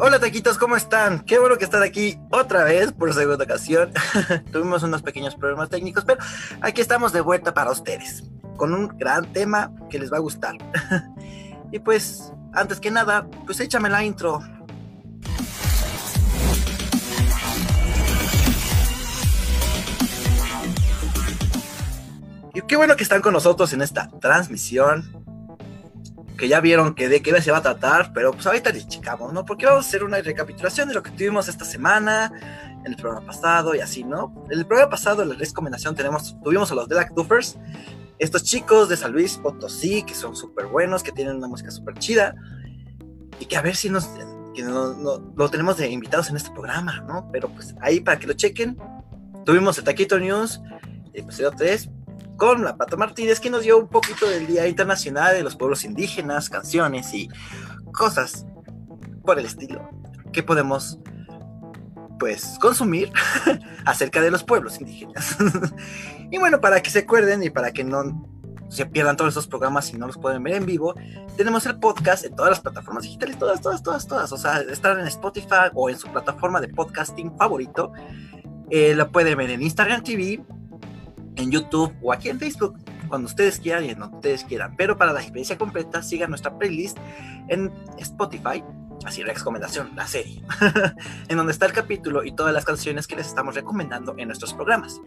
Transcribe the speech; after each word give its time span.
Hola 0.00 0.20
taquitos, 0.20 0.58
¿cómo 0.58 0.76
están? 0.76 1.24
Qué 1.24 1.40
bueno 1.40 1.58
que 1.58 1.64
están 1.64 1.82
aquí 1.82 2.20
otra 2.30 2.62
vez 2.62 2.92
por 2.92 3.12
segunda 3.12 3.42
ocasión. 3.42 3.90
Tuvimos 4.52 4.84
unos 4.84 5.02
pequeños 5.02 5.34
problemas 5.34 5.70
técnicos, 5.70 6.04
pero 6.04 6.20
aquí 6.60 6.80
estamos 6.80 7.12
de 7.12 7.20
vuelta 7.20 7.52
para 7.52 7.72
ustedes, 7.72 8.22
con 8.56 8.72
un 8.72 8.96
gran 8.96 9.32
tema 9.32 9.72
que 9.90 9.98
les 9.98 10.12
va 10.12 10.18
a 10.18 10.20
gustar. 10.20 10.54
y 11.72 11.80
pues, 11.80 12.32
antes 12.52 12.78
que 12.78 12.92
nada, 12.92 13.26
pues 13.44 13.58
échame 13.58 13.90
la 13.90 14.04
intro. 14.04 14.40
Y 22.54 22.60
qué 22.68 22.76
bueno 22.76 22.94
que 22.94 23.02
están 23.02 23.20
con 23.20 23.32
nosotros 23.32 23.72
en 23.72 23.82
esta 23.82 24.08
transmisión 24.20 25.27
que 26.38 26.48
ya 26.48 26.60
vieron 26.60 26.94
que 26.94 27.08
de 27.08 27.20
qué 27.20 27.42
se 27.42 27.50
va 27.50 27.58
a 27.58 27.62
tratar, 27.62 28.12
pero 28.14 28.30
pues 28.30 28.46
ahorita 28.46 28.70
les 28.70 28.86
checamos, 28.86 29.32
¿no? 29.32 29.44
Porque 29.44 29.66
vamos 29.66 29.84
a 29.84 29.88
hacer 29.88 30.04
una 30.04 30.20
recapitulación 30.20 30.88
de 30.88 30.94
lo 30.94 31.02
que 31.02 31.10
tuvimos 31.10 31.48
esta 31.48 31.64
semana, 31.64 32.32
en 32.84 32.86
el 32.86 32.96
programa 32.96 33.26
pasado 33.26 33.74
y 33.74 33.80
así, 33.80 34.04
¿no? 34.04 34.32
En 34.48 34.60
el 34.60 34.64
programa 34.64 34.88
pasado, 34.88 35.24
la 35.24 35.34
recomendación, 35.34 35.96
tenemos, 35.96 36.36
tuvimos 36.42 36.70
a 36.70 36.76
los 36.76 36.86
Black 36.86 37.12
Duffers, 37.12 37.58
estos 38.20 38.44
chicos 38.44 38.88
de 38.88 38.96
San 38.96 39.12
Luis 39.12 39.36
Potosí, 39.36 40.04
que 40.04 40.14
son 40.14 40.36
súper 40.36 40.66
buenos, 40.66 41.02
que 41.02 41.10
tienen 41.10 41.36
una 41.36 41.48
música 41.48 41.72
súper 41.72 41.98
chida, 41.98 42.36
y 43.40 43.46
que 43.46 43.56
a 43.56 43.60
ver 43.60 43.74
si 43.74 43.90
nos, 43.90 44.06
que 44.54 44.62
lo 44.62 45.50
tenemos 45.50 45.76
de 45.76 45.90
invitados 45.90 46.30
en 46.30 46.36
este 46.36 46.52
programa, 46.52 47.00
¿no? 47.00 47.28
Pero 47.32 47.48
pues 47.48 47.74
ahí 47.80 47.98
para 47.98 48.16
que 48.20 48.28
lo 48.28 48.34
chequen, 48.34 48.78
tuvimos 49.44 49.76
el 49.78 49.84
Taquito 49.84 50.20
News, 50.20 50.60
episodio 51.14 51.50
3, 51.50 51.90
con 52.38 52.64
la 52.64 52.76
Pato 52.76 52.96
Martínez, 52.96 53.40
que 53.40 53.50
nos 53.50 53.64
dio 53.64 53.76
un 53.78 53.88
poquito 53.88 54.26
del 54.28 54.46
Día 54.46 54.68
Internacional 54.68 55.34
de 55.34 55.42
los 55.42 55.56
Pueblos 55.56 55.84
Indígenas, 55.84 56.48
canciones 56.48 57.12
y 57.12 57.28
cosas 57.92 58.46
por 59.24 59.40
el 59.40 59.44
estilo 59.44 59.90
que 60.32 60.44
podemos 60.44 61.00
pues 62.20 62.56
consumir 62.60 63.10
acerca 63.84 64.20
de 64.20 64.30
los 64.30 64.44
pueblos 64.44 64.80
indígenas. 64.80 65.36
y 66.30 66.38
bueno, 66.38 66.60
para 66.60 66.80
que 66.80 66.90
se 66.90 67.00
acuerden 67.00 67.42
y 67.42 67.50
para 67.50 67.72
que 67.72 67.82
no 67.82 68.24
se 68.68 68.86
pierdan 68.86 69.16
todos 69.16 69.30
estos 69.30 69.48
programas 69.48 69.92
y 69.92 69.98
no 69.98 70.06
los 70.06 70.16
pueden 70.16 70.42
ver 70.44 70.54
en 70.54 70.66
vivo, 70.66 70.94
tenemos 71.36 71.66
el 71.66 71.80
podcast 71.80 72.24
en 72.24 72.36
todas 72.36 72.50
las 72.50 72.60
plataformas 72.60 73.02
digitales, 73.02 73.36
todas, 73.36 73.60
todas, 73.60 73.82
todas, 73.82 74.06
todas. 74.06 74.32
O 74.32 74.36
sea, 74.36 74.60
estar 74.60 74.96
en 74.96 75.08
Spotify 75.08 75.70
o 75.74 75.90
en 75.90 75.98
su 75.98 76.06
plataforma 76.08 76.60
de 76.60 76.68
podcasting 76.68 77.36
favorito. 77.36 77.92
Eh, 78.70 78.94
lo 78.94 79.10
pueden 79.10 79.38
ver 79.38 79.50
en 79.50 79.62
Instagram 79.62 80.04
TV, 80.04 80.44
en 81.38 81.50
YouTube 81.50 81.94
o 82.02 82.12
aquí 82.12 82.28
en 82.28 82.38
Facebook, 82.38 82.78
cuando 83.08 83.26
ustedes 83.26 83.58
quieran 83.58 83.84
y 83.84 83.90
en 83.90 83.98
donde 83.98 84.16
ustedes 84.16 84.44
quieran. 84.44 84.76
Pero 84.76 84.96
para 84.98 85.12
la 85.12 85.20
experiencia 85.20 85.56
completa, 85.56 86.02
sigan 86.02 86.30
nuestra 86.30 86.56
playlist 86.58 86.98
en 87.48 87.72
Spotify, 87.98 88.62
así 89.04 89.22
recomendación, 89.22 89.90
la 89.96 90.06
serie, 90.06 90.42
en 91.28 91.36
donde 91.36 91.52
está 91.52 91.66
el 91.66 91.72
capítulo 91.72 92.24
y 92.24 92.32
todas 92.32 92.52
las 92.52 92.64
canciones 92.64 93.06
que 93.06 93.16
les 93.16 93.26
estamos 93.26 93.54
recomendando 93.54 94.14
en 94.18 94.28
nuestros 94.28 94.52
programas. 94.52 95.00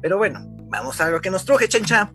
Pero 0.00 0.16
bueno, 0.16 0.40
vamos 0.70 1.00
a 1.00 1.10
lo 1.10 1.20
que 1.20 1.30
nos 1.30 1.44
truje, 1.44 1.68
chencha. 1.68 2.10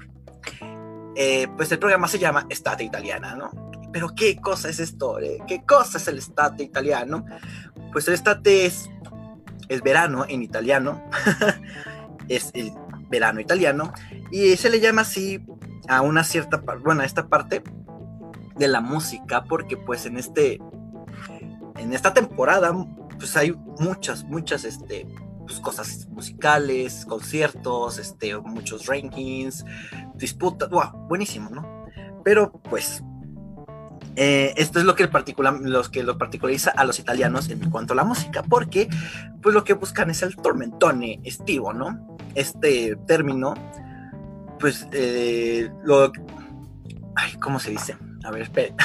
Eh, 1.16 1.48
pues 1.56 1.72
el 1.72 1.80
programa 1.80 2.08
se 2.08 2.18
llama 2.18 2.48
Estate 2.50 2.84
Italiana, 2.84 3.36
¿no? 3.36 3.52
Pero 3.92 4.10
¿qué 4.16 4.38
cosa 4.38 4.70
es 4.70 4.80
esto? 4.80 5.20
Eh? 5.20 5.38
¿Qué 5.48 5.64
cosa 5.64 6.00
es 6.00 6.08
el 6.08 6.18
estate 6.18 6.64
italiano? 6.64 7.26
Pues 7.92 8.08
el 8.08 8.16
estate 8.16 8.66
es, 8.66 8.90
es 9.70 9.84
verano 9.84 10.26
en 10.28 10.42
italiano. 10.42 11.04
es 12.28 12.52
verano 13.14 13.40
italiano, 13.40 13.94
y 14.32 14.58
se 14.58 14.72
le 14.72 14.80
llama 14.80 15.04
así 15.04 15.40
a 15.88 16.02
una 16.02 16.24
cierta, 16.24 16.64
bueno, 16.84 17.02
a 17.02 17.06
esta 17.06 17.28
parte 17.28 17.64
de 18.56 18.68
la 18.68 18.82
música, 18.82 19.44
porque 19.44 19.78
pues 19.78 20.08
en 20.08 20.18
este, 20.18 20.60
en 21.78 21.94
esta 21.94 22.12
temporada, 22.14 22.74
pues 23.20 23.38
hay 23.38 23.52
muchas, 23.80 24.24
muchas, 24.24 24.64
este, 24.66 25.08
pues, 25.46 25.60
cosas 25.60 26.08
musicales, 26.10 27.06
conciertos, 27.06 28.00
este, 28.00 28.36
muchos 28.40 28.88
rankings, 28.88 29.64
disputas, 30.16 30.70
wow, 30.70 31.08
buenísimo, 31.08 31.52
¿no? 31.52 31.86
Pero 32.24 32.52
pues 32.70 33.04
eh, 34.16 34.54
esto 34.58 34.80
es 34.80 34.86
lo 34.86 34.96
que, 34.96 35.10
los 35.62 35.90
que 35.90 36.04
lo 36.04 36.18
particulariza 36.18 36.72
a 36.72 36.86
los 36.86 37.00
italianos 37.00 37.50
en 37.50 37.70
cuanto 37.70 37.94
a 37.94 37.96
la 37.96 38.04
música, 38.04 38.44
porque 38.44 38.88
pues 39.42 39.54
lo 39.54 39.64
que 39.64 39.74
buscan 39.74 40.10
es 40.10 40.22
el 40.22 40.36
tormentone 40.36 41.20
estivo, 41.24 41.74
¿no? 41.74 42.13
Este 42.36 42.96
término, 43.08 43.54
pues 44.60 44.88
eh, 44.92 45.70
lo... 45.84 46.12
Ay, 47.16 47.34
¿cómo 47.40 47.60
se 47.60 47.72
dice? 47.72 47.96
A 48.24 48.32
ver, 48.32 48.44
espere. 48.44 48.76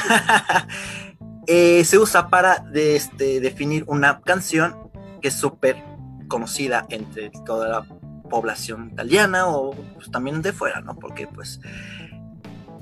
Eh, 1.51 1.83
se 1.83 1.97
usa 1.97 2.29
para 2.29 2.63
este, 2.75 3.39
definir 3.39 3.83
una 3.87 4.21
canción 4.21 4.91
que 5.19 5.29
es 5.29 5.33
súper 5.33 5.83
conocida 6.27 6.85
entre 6.89 7.31
toda 7.43 7.67
la 7.67 7.85
población 8.29 8.91
italiana 8.91 9.47
o 9.47 9.71
pues, 9.95 10.11
también 10.11 10.43
de 10.43 10.53
fuera, 10.53 10.81
¿no? 10.81 10.99
Porque 10.99 11.25
pues 11.25 11.59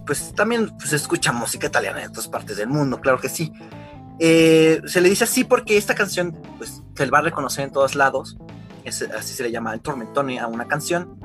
pues 0.08 0.34
también 0.34 0.70
pues, 0.78 0.90
se 0.90 0.96
escucha 0.96 1.32
música 1.32 1.68
italiana 1.68 2.02
en 2.02 2.10
otras 2.10 2.28
partes 2.28 2.58
del 2.58 2.70
mundo, 2.70 3.00
claro 3.00 3.20
que 3.20 3.30
sí. 3.30 3.52
Eh, 4.20 4.82
se 4.88 5.02
le 5.02 5.10
dice 5.10 5.26
así 5.26 5.44
porque 5.44 5.78
esta 5.78 5.94
canción 5.94 6.36
pues, 6.58 6.82
se 6.96 7.06
va 7.06 7.20
a 7.20 7.22
reconocer 7.22 7.66
en 7.66 7.72
todos 7.72 7.94
lados, 7.94 8.38
así 8.90 9.34
se 9.34 9.44
le 9.44 9.52
llama 9.52 9.74
el 9.74 9.82
tormentone 9.82 10.40
a 10.40 10.48
una 10.48 10.68
canción. 10.68 11.20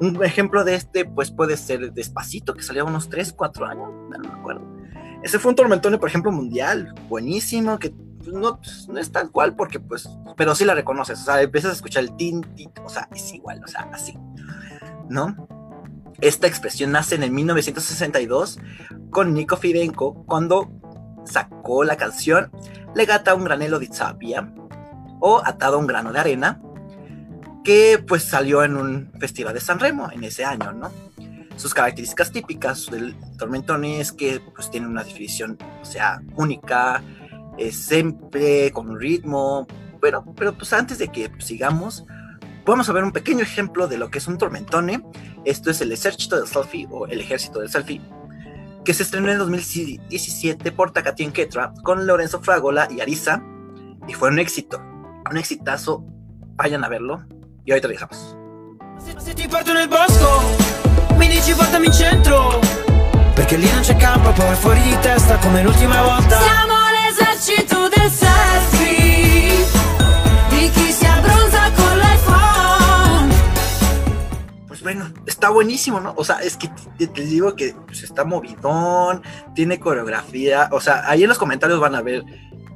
Un 0.00 0.22
ejemplo 0.24 0.64
de 0.64 0.74
este 0.74 1.04
pues 1.04 1.30
puede 1.30 1.56
ser 1.56 1.92
Despacito, 1.92 2.54
que 2.54 2.62
salió 2.62 2.84
unos 2.84 3.08
3, 3.08 3.32
4 3.32 3.66
años, 3.66 3.88
no 4.10 4.18
me 4.18 4.28
acuerdo. 4.28 4.62
Ese 5.22 5.38
fue 5.38 5.50
un 5.50 5.56
tormentone, 5.56 5.98
por 5.98 6.08
ejemplo, 6.08 6.32
mundial, 6.32 6.94
buenísimo, 7.08 7.78
que 7.78 7.94
no, 8.26 8.58
pues, 8.58 8.88
no, 8.88 8.98
es 8.98 9.10
tal 9.10 9.30
cual 9.30 9.54
porque 9.54 9.80
pues, 9.80 10.08
pero 10.36 10.54
sí 10.54 10.64
la 10.64 10.74
reconoces, 10.74 11.20
o 11.20 11.24
sea, 11.24 11.40
empiezas 11.42 11.70
a 11.70 11.74
escuchar 11.74 12.04
el 12.04 12.16
tin, 12.16 12.44
o 12.84 12.88
sea, 12.88 13.08
es 13.12 13.32
igual, 13.32 13.60
o 13.64 13.68
sea, 13.68 13.88
así, 13.92 14.18
¿no? 15.08 15.48
Esta 16.20 16.46
expresión 16.46 16.92
nace 16.92 17.16
en 17.16 17.24
el 17.24 17.30
1962 17.30 18.60
con 19.10 19.34
Nico 19.34 19.56
Fidenko 19.56 20.24
cuando 20.24 20.70
sacó 21.24 21.84
la 21.84 21.96
canción 21.96 22.50
Legata 22.94 23.32
a 23.32 23.34
un 23.34 23.44
granelo 23.44 23.78
de 23.78 23.92
sabia 23.92 24.52
o 25.20 25.40
Atado 25.44 25.76
a 25.76 25.80
un 25.80 25.86
grano 25.86 26.12
de 26.12 26.20
arena, 26.20 26.60
que 27.64 28.02
pues 28.06 28.24
salió 28.24 28.64
en 28.64 28.76
un 28.76 29.10
festival 29.18 29.54
de 29.54 29.60
San 29.60 29.78
Remo 29.78 30.10
en 30.10 30.24
ese 30.24 30.44
año, 30.44 30.72
¿no? 30.72 30.90
Sus 31.56 31.74
características 31.74 32.32
típicas 32.32 32.86
del 32.90 33.14
tormentone 33.38 34.00
es 34.00 34.12
que 34.12 34.40
pues 34.54 34.70
tiene 34.70 34.86
una 34.86 35.04
definición, 35.04 35.58
o 35.80 35.84
sea, 35.84 36.22
única, 36.34 37.02
es 37.58 37.76
siempre 37.76 38.72
con 38.72 38.88
un 38.88 38.98
ritmo, 38.98 39.66
pero, 40.00 40.24
pero 40.36 40.54
pues 40.54 40.72
antes 40.72 40.98
de 40.98 41.08
que 41.08 41.30
sigamos, 41.38 42.04
vamos 42.64 42.88
a 42.88 42.92
ver 42.92 43.04
un 43.04 43.12
pequeño 43.12 43.42
ejemplo 43.42 43.86
de 43.86 43.98
lo 43.98 44.10
que 44.10 44.18
es 44.18 44.26
un 44.26 44.38
tormentone. 44.38 45.04
Esto 45.44 45.70
es 45.70 45.80
el 45.80 45.92
Ejército 45.92 46.36
del 46.36 46.46
Selfie 46.46 46.88
o 46.90 47.06
el 47.06 47.20
Ejército 47.20 47.60
del 47.60 47.68
Selfie, 47.68 48.00
que 48.84 48.94
se 48.94 49.02
estrenó 49.02 49.30
en 49.30 49.38
2017 49.38 50.72
por 50.72 50.92
Takatien 50.92 51.32
Ketra 51.32 51.74
con 51.84 52.06
Lorenzo 52.06 52.40
Fragola 52.42 52.88
y 52.90 53.00
Arisa 53.00 53.42
y 54.08 54.14
fue 54.14 54.30
un 54.30 54.38
éxito, 54.38 54.82
un 55.30 55.36
exitazo. 55.36 56.04
Vayan 56.56 56.84
a 56.84 56.88
verlo 56.88 57.24
y 57.64 57.70
ahorita 57.70 57.88
regresamos. 57.88 58.36
Se 59.18 59.34
ti 59.34 59.46
porto 59.48 59.72
nel 59.72 59.88
bosco, 59.88 60.42
mi 61.16 61.28
dici 61.28 61.52
portami 61.54 61.86
in 61.86 61.92
centro, 61.92 62.60
perché 63.34 63.56
lì 63.56 63.70
non 63.70 63.82
c'è 63.82 63.96
campo, 63.96 64.30
poi 64.30 64.54
fuori 64.56 64.80
di 64.80 64.96
testa 65.00 65.36
come 65.38 65.62
l'ultima 65.62 66.02
volta. 66.02 66.40
Siamo 66.40 66.74
l'esercito 66.90 67.88
del 67.88 68.10
selfie, 68.10 69.66
di 70.50 70.70
chi 70.70 70.92
si 70.92 71.04
abbronza 71.04 71.70
con 71.72 72.00
bueno, 74.82 75.12
está 75.26 75.48
buenísimo, 75.48 76.00
¿no? 76.00 76.12
O 76.16 76.24
sea, 76.24 76.38
es 76.38 76.56
que 76.56 76.68
te, 76.98 77.22
digo 77.22 77.54
que 77.54 77.72
pues, 77.86 78.02
está 78.02 78.24
movidón, 78.24 79.22
tiene 79.54 79.78
coreografía, 79.78 80.68
o 80.72 80.80
sea, 80.80 81.08
ahí 81.08 81.22
en 81.22 81.28
los 81.28 81.38
comentarios 81.38 81.78
van 81.78 81.94
a 81.94 82.02
ver 82.02 82.24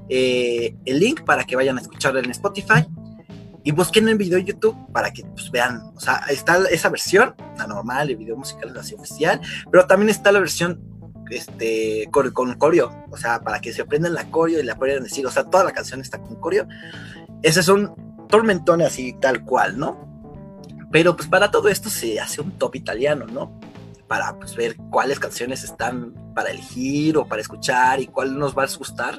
eh, 0.08 0.76
el 0.84 1.00
link 1.00 1.22
para 1.24 1.42
que 1.42 1.56
vayan 1.56 1.78
a 1.78 1.80
escucharlo 1.80 2.20
en 2.20 2.30
Spotify 2.30 2.86
y 3.66 3.72
busquen 3.72 4.08
el 4.08 4.16
video 4.16 4.38
de 4.38 4.44
YouTube 4.44 4.76
para 4.92 5.12
que 5.12 5.24
pues, 5.24 5.50
vean, 5.50 5.90
o 5.96 5.98
sea, 5.98 6.22
está 6.30 6.56
esa 6.70 6.88
versión, 6.88 7.34
la 7.58 7.66
normal, 7.66 8.08
el 8.08 8.16
video 8.16 8.36
musical 8.36 8.70
es 8.70 8.76
así 8.76 8.94
oficial, 8.94 9.40
pero 9.72 9.88
también 9.88 10.08
está 10.08 10.30
la 10.30 10.38
versión 10.38 10.80
este 11.30 12.08
con, 12.12 12.30
con 12.30 12.54
coreo, 12.54 12.94
o 13.10 13.16
sea, 13.16 13.40
para 13.40 13.60
que 13.60 13.72
se 13.72 13.82
aprendan 13.82 14.14
la 14.14 14.30
coreo 14.30 14.60
y 14.60 14.62
la 14.62 14.76
puedan 14.76 15.02
decir, 15.02 15.26
o 15.26 15.32
sea, 15.32 15.42
toda 15.42 15.64
la 15.64 15.72
canción 15.72 16.00
está 16.00 16.18
con 16.22 16.36
coreo. 16.36 16.68
Ese 17.42 17.58
es 17.58 17.66
un 17.66 17.92
tormentón 18.28 18.82
así 18.82 19.16
tal 19.20 19.44
cual, 19.44 19.76
¿no? 19.76 19.98
Pero 20.92 21.16
pues 21.16 21.26
para 21.26 21.50
todo 21.50 21.68
esto 21.68 21.90
se 21.90 22.20
hace 22.20 22.40
un 22.40 22.52
top 22.52 22.76
italiano, 22.76 23.26
¿no? 23.26 23.58
Para 24.06 24.38
pues 24.38 24.54
ver 24.54 24.76
cuáles 24.92 25.18
canciones 25.18 25.64
están 25.64 26.14
para 26.36 26.50
elegir 26.50 27.16
o 27.16 27.26
para 27.26 27.42
escuchar 27.42 28.00
y 28.00 28.06
cuál 28.06 28.38
nos 28.38 28.56
va 28.56 28.62
a 28.62 28.68
gustar. 28.78 29.18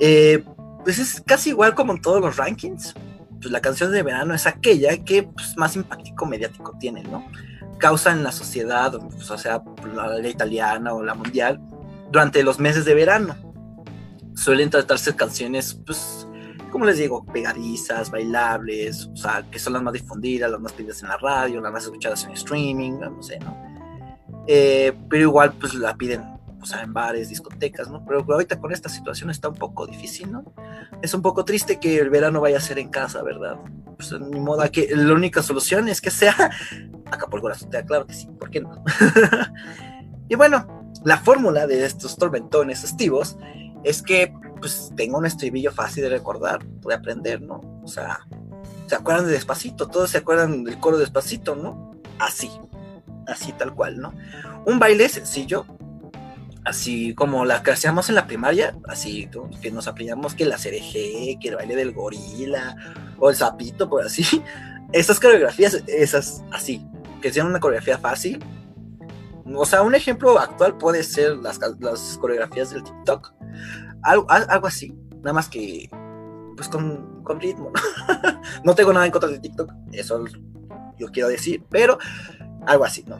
Eh, 0.00 0.44
pues 0.84 0.98
es 0.98 1.22
casi 1.24 1.48
igual 1.48 1.74
como 1.74 1.94
en 1.94 2.02
todos 2.02 2.20
los 2.20 2.36
rankings. 2.36 2.94
Pues 3.42 3.50
la 3.50 3.60
canción 3.60 3.90
de 3.90 4.04
verano 4.04 4.34
es 4.34 4.46
aquella 4.46 4.96
que 5.04 5.24
pues, 5.24 5.56
más 5.58 5.74
impacto 5.74 6.24
mediático 6.24 6.76
tiene, 6.78 7.02
¿no? 7.02 7.26
Causa 7.78 8.12
en 8.12 8.22
la 8.22 8.30
sociedad, 8.30 8.92
pues, 9.10 9.28
o 9.30 9.36
sea, 9.36 9.62
la, 9.92 10.06
la 10.06 10.28
italiana 10.28 10.94
o 10.94 11.02
la 11.02 11.14
mundial, 11.14 11.60
durante 12.12 12.44
los 12.44 12.60
meses 12.60 12.84
de 12.84 12.94
verano. 12.94 13.34
suelen 14.36 14.70
tratarse 14.70 15.16
canciones, 15.16 15.74
pues, 15.84 16.26
como 16.70 16.86
les 16.86 16.98
digo, 16.98 17.26
pegadizas, 17.26 18.10
bailables, 18.10 19.06
o 19.06 19.16
sea, 19.16 19.44
que 19.50 19.58
son 19.58 19.74
las 19.74 19.82
más 19.82 19.92
difundidas, 19.92 20.50
las 20.50 20.60
más 20.60 20.72
pedidas 20.72 21.02
en 21.02 21.08
la 21.08 21.18
radio, 21.18 21.60
las 21.60 21.72
más 21.72 21.84
escuchadas 21.84 22.24
en 22.24 22.32
streaming, 22.32 22.92
no 22.92 23.22
sé, 23.22 23.38
¿no? 23.40 23.56
Eh, 24.46 24.92
pero 25.08 25.24
igual, 25.24 25.52
pues 25.52 25.74
la 25.74 25.94
piden, 25.94 26.31
o 26.62 26.66
sea, 26.66 26.82
en 26.82 26.92
bares, 26.92 27.28
discotecas, 27.28 27.90
¿no? 27.90 28.04
Pero 28.06 28.24
ahorita 28.32 28.60
con 28.60 28.72
esta 28.72 28.88
situación 28.88 29.30
está 29.30 29.48
un 29.48 29.56
poco 29.56 29.86
difícil, 29.86 30.30
¿no? 30.30 30.44
Es 31.02 31.12
un 31.12 31.20
poco 31.20 31.44
triste 31.44 31.80
que 31.80 31.98
el 31.98 32.08
verano 32.08 32.40
vaya 32.40 32.58
a 32.58 32.60
ser 32.60 32.78
en 32.78 32.88
casa, 32.88 33.22
¿verdad? 33.22 33.56
Pues 33.96 34.12
ni 34.20 34.40
modo, 34.40 34.62
que 34.70 34.88
la 34.94 35.12
única 35.12 35.42
solución 35.42 35.88
es 35.88 36.00
que 36.00 36.10
sea 36.10 36.34
Acapulco 37.10 37.48
la 37.48 37.54
azotea, 37.54 37.84
claro 37.84 38.06
que 38.06 38.14
sí, 38.14 38.26
¿por 38.38 38.50
qué 38.50 38.60
no? 38.60 38.82
y 40.28 40.34
bueno, 40.34 40.90
la 41.04 41.18
fórmula 41.18 41.66
de 41.66 41.84
estos 41.84 42.16
tormentones 42.16 42.84
estivos 42.84 43.36
es 43.84 44.02
que 44.02 44.32
pues 44.60 44.92
tengo 44.96 45.18
un 45.18 45.26
estribillo 45.26 45.72
fácil 45.72 46.04
de 46.04 46.10
recordar, 46.10 46.64
de 46.64 46.94
aprender, 46.94 47.42
¿no? 47.42 47.60
O 47.82 47.88
sea, 47.88 48.20
¿se 48.86 48.94
acuerdan 48.94 49.26
de 49.26 49.32
Despacito? 49.32 49.88
Todos 49.88 50.10
se 50.10 50.18
acuerdan 50.18 50.62
del 50.62 50.78
coro 50.78 50.98
Despacito, 50.98 51.56
¿no? 51.56 51.90
Así, 52.20 52.48
así 53.26 53.52
tal 53.52 53.74
cual, 53.74 53.98
¿no? 53.98 54.14
Un 54.64 54.78
baile 54.78 55.08
sencillo, 55.08 55.66
así 56.64 57.14
como 57.14 57.44
la 57.44 57.62
que 57.62 57.72
hacíamos 57.72 58.08
en 58.08 58.14
la 58.14 58.26
primaria, 58.26 58.76
así 58.88 59.28
que 59.60 59.70
nos 59.70 59.88
aprendíamos 59.88 60.34
que 60.34 60.44
la 60.44 60.56
CRG, 60.56 61.38
que 61.40 61.48
el 61.48 61.56
baile 61.56 61.76
del 61.76 61.92
gorila, 61.92 62.76
o 63.18 63.30
el 63.30 63.36
sapito, 63.36 63.88
por 63.88 64.04
así. 64.04 64.42
Esas 64.92 65.18
coreografías, 65.18 65.82
esas 65.86 66.44
así, 66.52 66.86
que 67.22 67.32
sean 67.32 67.46
una 67.46 67.60
coreografía 67.60 67.96
fácil. 67.96 68.44
O 69.54 69.64
sea, 69.64 69.80
un 69.80 69.94
ejemplo 69.94 70.38
actual 70.38 70.76
puede 70.76 71.02
ser 71.02 71.38
las, 71.38 71.58
las 71.80 72.18
coreografías 72.18 72.70
del 72.70 72.82
TikTok 72.82 73.32
algo, 74.02 74.26
algo 74.28 74.66
así, 74.66 74.94
nada 75.18 75.32
más 75.32 75.48
que 75.48 75.88
pues 76.56 76.68
con, 76.68 77.22
con 77.22 77.40
ritmo. 77.40 77.72
¿no? 77.72 78.40
no 78.64 78.74
tengo 78.74 78.92
nada 78.92 79.06
en 79.06 79.12
contra 79.12 79.30
de 79.30 79.38
TikTok, 79.38 79.72
eso 79.92 80.24
yo 80.98 81.08
quiero 81.08 81.28
decir, 81.28 81.64
pero 81.70 81.98
algo 82.66 82.84
así, 82.84 83.04
¿no? 83.06 83.18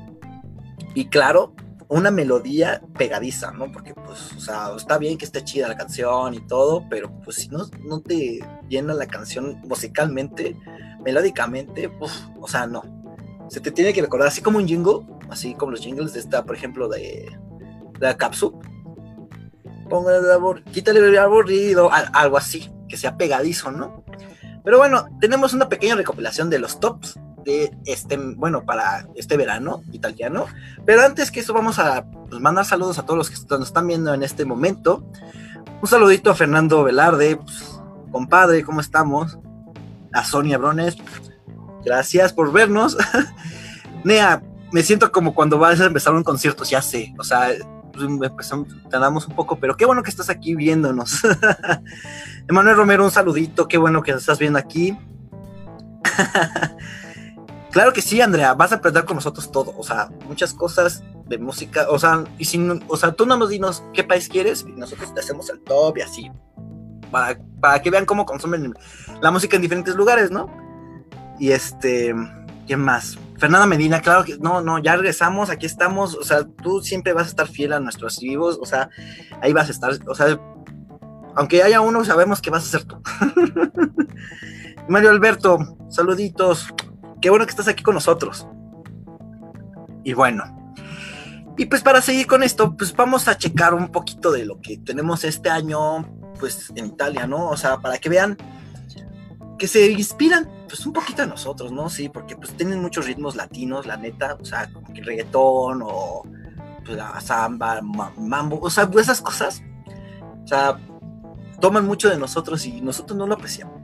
Y 0.95 1.07
claro, 1.07 1.55
una 1.93 2.11
melodía 2.11 2.81
pegadiza, 2.97 3.53
¿no? 3.53 3.71
Porque, 3.71 3.93
pues, 3.93 4.33
o 4.33 4.41
sea, 4.41 4.71
está 4.75 4.97
bien 4.97 5.19
que 5.19 5.27
esté 5.27 5.45
chida 5.45 5.69
la 5.69 5.77
canción 5.77 6.33
y 6.33 6.41
todo, 6.47 6.87
pero 6.89 7.13
pues 7.23 7.37
si 7.37 7.49
no, 7.49 7.67
no 7.85 8.01
te 8.01 8.41
llena 8.71 8.95
la 8.95 9.07
canción 9.07 9.61
musicalmente, 9.65 10.57
melódicamente, 11.05 11.93
o 12.41 12.49
sea, 12.49 12.67
no. 12.67 12.83
Se 13.51 13.61
te 13.61 13.71
tiene 13.71 13.93
que 13.93 14.01
recordar, 14.01 14.29
así 14.29 14.41
como 14.41 14.57
un 14.57 14.67
jingle, 14.67 15.07
así 15.29 15.55
como 15.55 15.73
los 15.73 15.81
jingles 15.81 16.15
de 16.15 16.21
esta, 16.21 16.45
por 16.45 16.57
ejemplo, 16.57 16.89
de, 16.89 17.31
la 18.01 18.17
Capsule, 18.17 18.57
póngale 19.91 20.33
abur 20.33 20.65
quítale 20.65 21.01
el 21.01 21.19
aburrido, 21.19 21.91
algo 21.93 22.39
así, 22.39 22.73
que 22.89 22.97
sea 22.97 23.19
pegadizo, 23.19 23.71
¿no? 23.71 24.03
Pero 24.65 24.79
bueno, 24.79 25.09
tenemos 25.21 25.53
una 25.53 25.69
pequeña 25.69 25.97
recopilación 25.97 26.49
de 26.49 26.59
los 26.59 26.81
tops 26.81 27.19
de 27.45 27.77
este, 27.85 28.17
bueno, 28.17 28.65
para 28.65 29.07
este 29.15 29.37
verano 29.37 29.83
italiano. 29.93 30.47
Pero 30.85 31.03
antes 31.03 31.31
que 31.31 31.41
eso, 31.41 31.53
vamos 31.53 31.79
a 31.79 32.05
pues, 32.05 32.41
mandar 32.41 32.65
saludos 32.65 32.99
a 32.99 33.05
todos 33.05 33.19
los 33.19 33.31
que 33.31 33.37
nos 33.51 33.69
están 33.69 33.87
viendo 33.87 34.13
en 34.15 34.23
este 34.23 34.45
momento. 34.45 35.05
Un 35.81 35.89
saludito 35.89 36.31
a 36.31 36.35
Fernando 36.35 36.85
Velarde, 36.85 37.37
pues, 37.37 37.81
compadre, 38.11 38.63
¿cómo 38.63 38.81
estamos? 38.81 39.39
A 40.13 40.25
Sonia 40.25 40.59
Brones, 40.59 40.97
gracias 41.85 42.33
por 42.33 42.53
vernos. 42.53 42.97
Nea, 44.05 44.43
me 44.73 44.83
siento 44.83 45.11
como 45.13 45.35
cuando 45.35 45.59
vas 45.59 45.81
a 45.81 45.87
empezar 45.87 46.15
un 46.15 46.25
concierto, 46.25 46.65
ya 46.65 46.83
sé, 46.83 47.15
o 47.19 47.25
sea, 47.25 47.51
pues, 47.93 48.51
tardamos 48.91 49.27
un 49.27 49.35
poco, 49.35 49.57
pero 49.57 49.77
qué 49.77 49.85
bueno 49.85 50.03
que 50.03 50.11
estás 50.11 50.31
aquí 50.31 50.55
viéndonos. 50.55 51.23
Emanuel 52.49 52.77
Romero, 52.77 53.05
un 53.05 53.11
saludito, 53.11 53.69
qué 53.69 53.79
bueno 53.79 54.03
que 54.03 54.13
estás 54.13 54.39
viendo 54.39 54.59
aquí. 54.59 54.97
claro 57.73 57.93
que 57.93 58.03
sí, 58.03 58.21
Andrea, 58.21 58.55
vas 58.55 58.73
a 58.73 58.77
aprender 58.77 59.05
con 59.05 59.17
nosotros 59.17 59.51
todo, 59.51 59.75
o 59.77 59.83
sea, 59.83 60.11
muchas 60.29 60.55
cosas 60.55 61.03
de 61.27 61.39
música, 61.39 61.87
o 61.89 61.99
sea, 61.99 62.25
y 62.39 62.45
si, 62.45 62.65
o 62.89 62.97
sea, 62.97 63.13
tú 63.13 63.27
no 63.27 63.37
nos 63.37 63.49
dinos 63.49 63.83
qué 63.93 64.05
país 64.05 64.29
quieres 64.29 64.65
y 64.69 64.73
nosotros 64.73 65.13
te 65.15 65.21
hacemos 65.21 65.49
el 65.51 65.61
top 65.61 65.99
y 65.99 66.03
así, 66.03 66.31
para, 67.11 67.39
para 67.61 67.83
que 67.83 67.91
vean 67.91 68.05
cómo 68.05 68.27
consumen 68.27 68.75
la 69.21 69.31
música 69.31 69.57
en 69.57 69.63
diferentes 69.63 69.95
lugares, 69.97 70.31
¿no? 70.31 70.49
Y 71.39 71.51
este, 71.51 72.15
¿qué 72.67 72.77
más? 72.77 73.19
Fernanda 73.39 73.67
Medina, 73.67 74.01
claro 74.01 74.25
que 74.25 74.37
no, 74.39 74.61
no, 74.61 74.79
ya 74.79 74.95
regresamos, 74.95 75.51
aquí 75.51 75.67
estamos, 75.67 76.15
o 76.15 76.23
sea, 76.23 76.45
tú 76.45 76.81
siempre 76.81 77.13
vas 77.13 77.27
a 77.27 77.31
estar 77.31 77.49
fiel 77.49 77.73
a 77.73 77.81
nuestros 77.81 78.21
vivos, 78.21 78.59
o 78.61 78.67
sea, 78.67 78.89
ahí 79.41 79.53
vas 79.53 79.69
a 79.69 79.73
estar, 79.73 79.93
o 80.07 80.15
sea, 80.15 80.39
aunque 81.35 81.63
haya 81.63 81.81
uno, 81.81 82.05
sabemos 82.05 82.41
que 82.41 82.51
vas 82.51 82.65
a 82.65 82.79
ser 82.79 82.85
tú. 82.85 83.01
Mario 84.89 85.11
Alberto, 85.11 85.59
saluditos, 85.89 86.69
qué 87.23 87.31
bueno 87.31 87.47
que 87.47 87.51
estás 87.51 87.69
aquí 87.69 87.83
con 87.83 87.95
nosotros. 87.95 88.47
Y 90.05 90.13
bueno, 90.13 90.45
y 91.57 91.67
pues 91.67 91.83
para 91.83 92.03
seguir 92.03 92.27
con 92.27 92.43
esto, 92.43 92.77
pues 92.77 92.95
vamos 92.95 93.29
a 93.29 93.39
checar 93.39 93.73
un 93.73 93.89
poquito 93.89 94.33
de 94.33 94.45
lo 94.45 94.61
que 94.61 94.79
tenemos 94.79 95.25
este 95.25 95.49
año, 95.49 96.07
pues 96.39 96.73
en 96.75 96.87
Italia, 96.87 97.27
¿no? 97.27 97.49
O 97.49 97.57
sea, 97.57 97.79
para 97.79 97.99
que 97.99 98.09
vean 98.09 98.37
que 99.59 99.69
se 99.69 99.93
inspiran 99.93 100.51
pues 100.67 100.85
un 100.87 100.93
poquito 100.93 101.23
a 101.23 101.27
nosotros, 101.27 101.71
¿no? 101.71 101.89
Sí, 101.89 102.09
porque 102.09 102.35
pues 102.37 102.57
tienen 102.57 102.81
muchos 102.81 103.07
ritmos 103.07 103.37
latinos, 103.37 103.87
la 103.87 103.97
neta, 103.97 104.37
o 104.41 104.45
sea, 104.45 104.69
como 104.73 104.93
que 104.93 105.03
reggaetón 105.03 105.83
o 105.85 106.25
pues, 106.85 106.97
la 106.97 107.21
samba, 107.21 107.81
mambo, 107.83 108.59
o 108.61 108.71
sea, 108.71 108.91
esas 108.99 109.21
cosas, 109.21 109.63
o 110.43 110.47
sea, 110.47 110.81
toman 111.61 111.85
mucho 111.87 112.09
de 112.09 112.19
nosotros 112.19 112.67
y 112.67 112.81
nosotros 112.81 113.17
no 113.17 113.27
lo 113.27 113.35
apreciamos. 113.35 113.83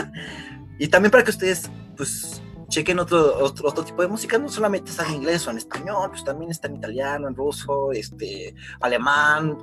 y 0.78 0.88
también 0.88 1.12
para 1.12 1.22
que 1.22 1.30
ustedes, 1.30 1.70
pues, 1.96 2.42
chequen 2.74 2.98
otro, 2.98 3.38
otro, 3.40 3.84
tipo 3.84 4.02
de 4.02 4.08
música, 4.08 4.36
no 4.36 4.48
solamente 4.48 4.90
está 4.90 5.06
en 5.06 5.14
inglés 5.14 5.46
o 5.46 5.50
en 5.52 5.58
español, 5.58 6.10
pues 6.10 6.24
también 6.24 6.50
está 6.50 6.66
en 6.66 6.74
italiano, 6.76 7.28
en 7.28 7.36
ruso, 7.36 7.92
este, 7.92 8.52
alemán, 8.80 9.56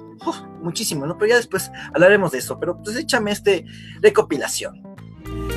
muchísimo, 0.62 1.06
¿no? 1.06 1.18
Pero 1.18 1.32
ya 1.32 1.36
después 1.36 1.70
hablaremos 1.94 2.32
de 2.32 2.38
eso, 2.38 2.58
pero 2.58 2.82
pues 2.82 2.96
échame 2.96 3.32
este 3.32 3.66
recopilación. 4.02 4.82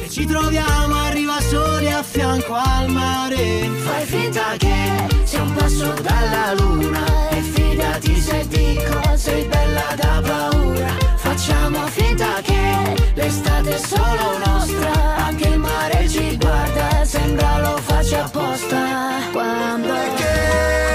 E 0.04 0.08
ci 0.08 0.26
troviamo 0.26 0.96
a 0.96 1.10
riva 1.10 1.40
soli 1.40 1.88
a 1.88 2.02
fianco 2.02 2.54
al 2.54 2.88
mare 2.90 3.70
Fai 3.84 4.04
finta 4.04 4.56
che 4.58 4.76
sia 5.24 5.42
un 5.42 5.54
passo 5.54 5.92
dalla 6.02 6.52
luna 6.54 7.30
E 7.30 7.40
fidati 7.40 8.20
se 8.20 8.46
dico 8.48 9.16
sei 9.16 9.44
bella 9.46 9.94
da 9.96 10.20
paura 10.20 11.13
Facciamo 11.36 11.84
finta 11.88 12.40
che 12.42 12.94
l'estate 13.14 13.74
è 13.74 13.78
solo 13.78 14.38
nostra. 14.46 15.16
Anche 15.16 15.48
il 15.48 15.58
mare 15.58 16.08
ci 16.08 16.36
guarda, 16.36 17.04
sembra 17.04 17.58
lo 17.58 17.76
faccia 17.78 18.26
apposta. 18.26 19.18
Quando 19.32 19.94
chiede 20.14 20.93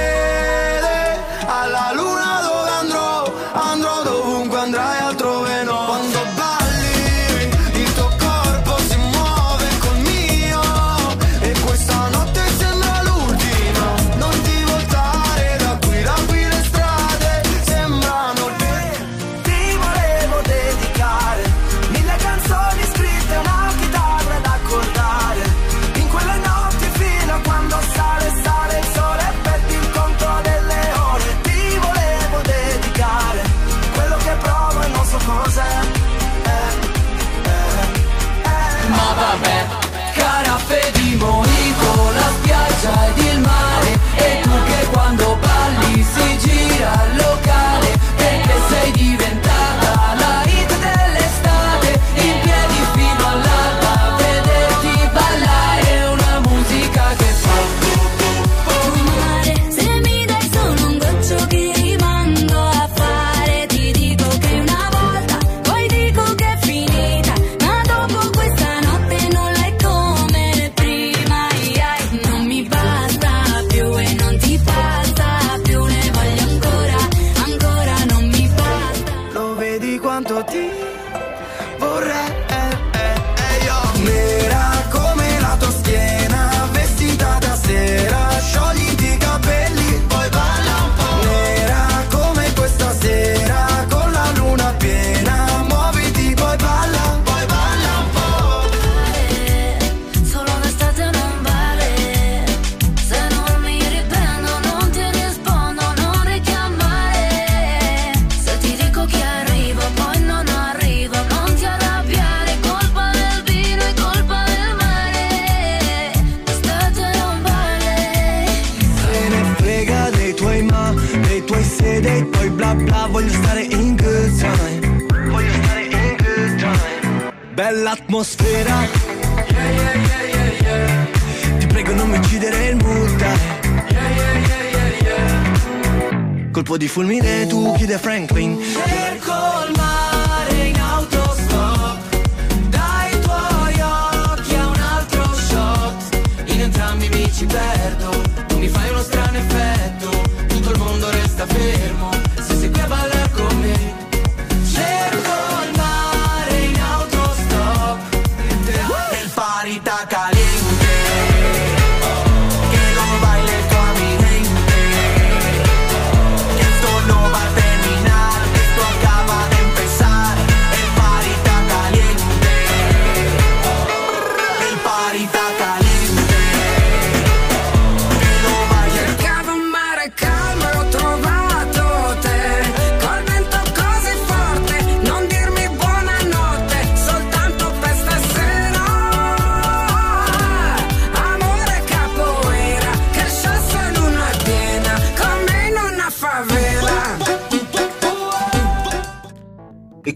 Colpo 136.59 136.77
di 136.77 136.89
fulmine, 136.89 137.47
tu 137.47 137.73
chiede 137.77 137.97
Franklin. 137.97 138.59
Cerco 138.59 139.68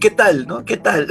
qué 0.04 0.10
tal, 0.10 0.46
no? 0.46 0.66
¿Qué 0.66 0.76
tal? 0.76 1.08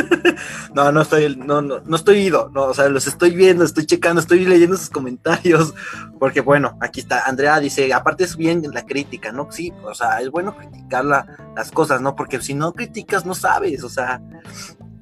no, 0.74 0.90
no 0.92 1.02
estoy, 1.02 1.36
no, 1.36 1.60
no, 1.60 1.80
no 1.80 1.94
estoy 1.96 2.20
ido, 2.20 2.48
no, 2.54 2.62
o 2.62 2.72
sea, 2.72 2.88
los 2.88 3.06
estoy 3.06 3.36
viendo, 3.36 3.64
estoy 3.66 3.84
checando, 3.84 4.18
estoy 4.18 4.46
leyendo 4.46 4.78
sus 4.78 4.88
comentarios, 4.88 5.74
porque 6.18 6.40
bueno, 6.40 6.78
aquí 6.80 7.00
está, 7.00 7.26
Andrea 7.26 7.60
dice, 7.60 7.92
aparte 7.92 8.24
es 8.24 8.34
bien 8.38 8.62
la 8.72 8.86
crítica, 8.86 9.30
¿no? 9.30 9.48
Sí, 9.52 9.74
o 9.82 9.92
sea, 9.94 10.22
es 10.22 10.30
bueno 10.30 10.56
criticar 10.56 11.04
la- 11.04 11.26
las 11.54 11.70
cosas, 11.70 12.00
¿no? 12.00 12.16
Porque 12.16 12.40
si 12.40 12.54
no 12.54 12.72
criticas, 12.72 13.26
no 13.26 13.34
sabes, 13.34 13.84
o 13.84 13.90
sea, 13.90 14.22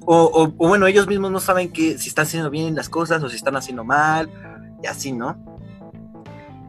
o, 0.05 0.49
bueno, 0.49 0.85
ellos 0.85 1.07
mismos 1.07 1.31
no 1.31 1.39
saben 1.39 1.71
que 1.71 1.97
si 1.97 2.09
están 2.09 2.25
haciendo 2.25 2.49
bien 2.49 2.75
las 2.75 2.89
cosas 2.89 3.23
o 3.23 3.29
si 3.29 3.37
están 3.37 3.55
haciendo 3.55 3.85
mal, 3.85 4.29
y 4.83 4.87
así, 4.87 5.13
¿no? 5.13 5.37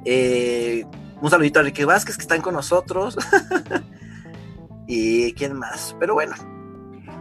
Eh, 0.05 0.85
un 1.21 1.31
saludito 1.31 1.59
a 1.59 1.63
Enrique 1.63 1.85
Vázquez 1.85 2.15
que 2.17 2.23
están 2.23 2.43
con 2.43 2.55
nosotros. 2.55 3.17
y 4.87 5.33
quién 5.33 5.57
más. 5.57 5.97
Pero 5.99 6.15
bueno, 6.15 6.35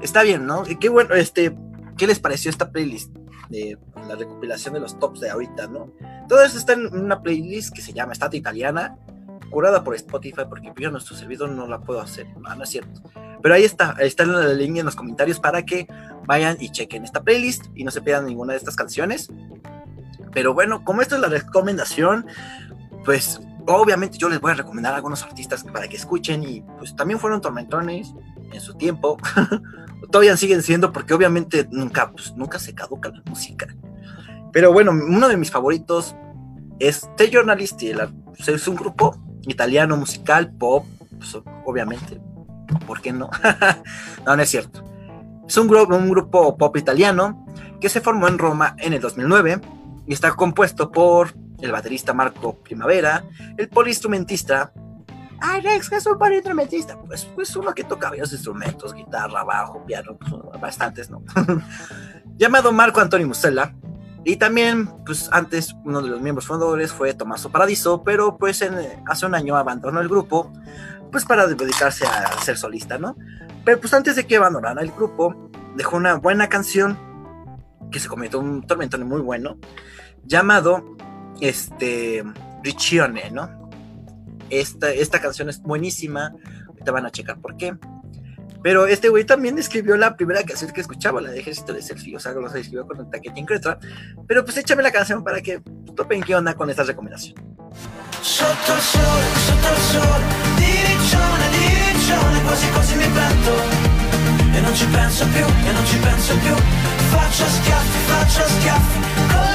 está 0.02 0.24
bien, 0.24 0.46
¿no? 0.46 0.64
Qué 0.80 0.90
bueno, 0.90 1.16
este, 1.16 1.56
¿qué 1.98 2.08
les 2.08 2.20
pareció 2.20 2.50
esta 2.50 2.72
playlist? 2.72 3.16
De 3.50 3.78
la 4.08 4.16
recopilación 4.16 4.74
de 4.74 4.80
los 4.80 4.98
tops 5.00 5.20
de 5.20 5.30
ahorita, 5.30 5.68
¿no? 5.68 5.92
Todo 6.28 6.44
eso 6.44 6.58
está 6.58 6.74
en 6.74 6.88
una 6.88 7.22
playlist 7.22 7.74
que 7.74 7.82
se 7.82 7.94
llama 7.94 8.14
Estata 8.14 8.36
Italiana, 8.36 8.98
curada 9.50 9.84
por 9.84 9.96
Spotify, 9.96 10.44
porque 10.50 10.74
yo 10.78 10.90
nuestro 10.90 11.16
servidor 11.16 11.50
no 11.50 11.68
la 11.68 11.82
puedo 11.82 12.02
hacer, 12.02 12.28
no, 12.40 12.56
no 12.56 12.64
es 12.64 12.70
cierto. 12.70 13.02
Pero 13.42 13.56
ahí 13.56 13.64
está, 13.64 13.96
ahí 13.98 14.08
está 14.08 14.24
el 14.24 14.58
link 14.58 14.78
en 14.78 14.86
los 14.86 14.96
comentarios 14.96 15.40
para 15.40 15.64
que 15.64 15.86
vayan 16.26 16.58
y 16.60 16.70
chequen 16.70 17.04
esta 17.04 17.24
playlist 17.24 17.66
y 17.76 17.84
no 17.84 17.92
se 17.92 18.02
pierdan 18.02 18.26
ninguna 18.26 18.54
de 18.54 18.58
estas 18.60 18.76
canciones. 18.76 19.30
Pero 20.32 20.54
bueno, 20.54 20.84
como 20.84 21.02
esto 21.02 21.16
es 21.16 21.22
la 21.22 21.28
recomendación, 21.28 22.26
pues 23.06 23.42
obviamente 23.68 24.18
yo 24.18 24.30
les 24.30 24.40
voy 24.40 24.52
a 24.52 24.56
recomendar 24.56 24.94
algunos 24.94 25.24
artistas 25.24 25.64
para 25.64 25.88
que 25.88 25.96
escuchen 25.96 26.44
y 26.44 26.62
pues 26.78 26.96
también 26.96 27.20
fueron 27.20 27.42
tormentones 27.42 28.14
en 28.52 28.62
su 28.62 28.76
tiempo. 28.76 29.18
Todavía 30.12 30.38
siguen 30.38 30.62
siendo 30.62 30.92
porque 30.92 31.14
obviamente 31.14 31.68
nunca, 31.72 32.12
pues, 32.12 32.36
nunca 32.36 32.60
se 32.60 32.74
caduca 32.74 33.10
la 33.10 33.22
música. 33.26 33.68
Pero 34.52 34.72
bueno, 34.72 34.92
uno 34.92 35.28
de 35.28 35.38
mis 35.38 35.50
favoritos 35.50 36.16
es 36.80 37.10
The 37.18 37.30
Journalisti. 37.30 37.94
pues, 38.26 38.48
Es 38.48 38.68
un 38.68 38.76
grupo 38.76 39.18
italiano 39.48 39.98
musical, 39.98 40.52
pop, 40.54 40.86
pues, 41.18 41.38
obviamente. 41.66 42.22
¿Por 42.86 43.02
qué 43.02 43.12
no? 43.12 43.30
no, 44.26 44.36
no 44.36 44.42
es 44.42 44.50
cierto. 44.50 44.84
Es 45.48 45.58
un, 45.58 45.68
grupo 45.68 45.96
un 45.96 46.10
grupo 46.10 46.58
pop 46.58 46.78
italiano 46.78 47.46
que 47.80 47.90
se 47.90 48.02
formó 48.02 48.28
en 48.28 48.38
Roma 48.38 48.76
en 48.80 48.94
el 48.94 49.02
2009 49.02 49.62
y 50.08 50.14
está 50.14 50.32
compuesto 50.36 50.92
por 50.92 51.34
el 51.64 51.72
baterista 51.72 52.14
Marco 52.14 52.60
Primavera, 52.60 53.24
el 53.58 53.70
poliinstrumentista. 53.70 54.74
Ay, 55.40 55.62
Rex, 55.62 55.90
¿qué 55.90 55.96
es 55.96 56.06
un 56.06 56.18
poliinstrumentista? 56.18 57.00
Pues, 57.00 57.26
pues 57.26 57.56
uno 57.56 57.74
que 57.74 57.84
toca 57.84 58.10
varios 58.10 58.32
instrumentos, 58.34 58.94
guitarra, 58.94 59.44
bajo, 59.44 59.86
piano, 59.86 60.18
pues, 60.18 60.62
bastantes, 60.62 61.10
¿no? 61.10 61.24
Llamado 62.38 62.72
Marco 62.72 63.00
Antonio 63.00 63.28
Musella. 63.28 63.74
Y 64.26 64.38
también, 64.38 64.90
pues 65.06 65.30
antes, 65.34 65.76
uno 65.84 66.02
de 66.02 66.10
los 66.10 66.22
miembros 66.22 66.48
fundadores 66.48 66.94
fue 66.94 67.14
Tommaso 67.14 67.50
Paradiso, 67.52 68.04
pero 68.04 68.38
pues 68.38 68.64
hace 69.06 69.26
un 69.26 69.36
año 69.36 69.58
abandonó 69.58 70.00
el 70.00 70.08
grupo, 70.08 70.54
pues 71.12 71.26
para 71.26 71.46
dedicarse 71.46 72.06
a 72.06 72.32
ser 72.42 72.58
solista, 72.58 72.98
¿no? 72.98 73.18
Pero 73.66 73.82
pues 73.82 73.94
antes 73.94 74.16
de 74.16 74.26
que 74.26 74.38
abandonara 74.38 74.82
el 74.82 74.92
grupo, 74.92 75.50
dejó 75.76 75.98
una 75.98 76.16
buena 76.16 76.48
canción 76.48 76.98
que 77.92 78.00
se 78.00 78.08
convirtió 78.08 78.40
un 78.40 78.66
tormentón 78.66 79.06
muy 79.08 79.20
bueno, 79.20 79.58
llamado 80.26 80.96
este 81.42 82.24
Riccione, 82.64 83.32
¿no? 83.32 83.70
Esta, 84.50 84.92
esta 84.92 85.20
canción 85.20 85.50
es 85.50 85.62
buenísima, 85.62 86.34
ahorita 86.68 86.92
van 86.92 87.06
a 87.06 87.12
checar 87.12 87.40
por 87.40 87.58
qué. 87.58 87.76
Pero 88.62 88.88
este 88.88 89.10
güey 89.10 89.26
también 89.26 89.60
escribió 89.60 89.98
la 89.98 90.16
primera 90.16 90.42
canción 90.44 90.72
que 90.72 90.80
escuchaba, 90.80 91.20
la 91.20 91.32
de 91.32 91.40
Ejército 91.40 91.74
de 91.74 91.82
Selfie, 91.82 92.16
o 92.16 92.20
sea, 92.20 92.32
lo 92.32 92.48
escribió 92.48 92.88
con 92.88 93.00
el 93.00 93.10
taquete 93.10 93.40
en 93.40 93.46
Cretra. 93.46 93.78
Pero 94.26 94.46
pues 94.46 94.56
échame 94.58 94.82
la 94.84 94.92
canción 94.92 95.24
para 95.24 95.42
que 95.42 95.62
topen 95.96 96.22
qué 96.24 96.36
onda 96.36 96.54
con 96.54 96.70
esta 96.70 96.84
recomendación. 96.84 97.36
Sotto 98.22 98.74
il 98.74 98.80
sole, 98.80 99.26
sotto 99.36 99.68
il 99.74 99.82
sole 99.82 100.24
Di 100.56 100.72
riccione, 100.86 101.50
di 101.50 101.92
riccione 101.92 102.42
Quasi 102.44 102.70
quasi 102.70 102.96
mi 102.96 103.08
pento 103.08 103.52
E 104.56 104.62
non 104.62 104.74
ci 104.76 104.86
penso 104.86 105.28
più, 105.28 105.46
e 105.46 105.72
non 105.74 105.86
ci 105.86 105.98
penso 105.98 106.38
più 106.38 106.56
Faccio 107.10 107.46
schiaffi, 107.46 107.98
faccio 108.06 108.48
schiaffi 108.48 109.00
Con 109.28 109.53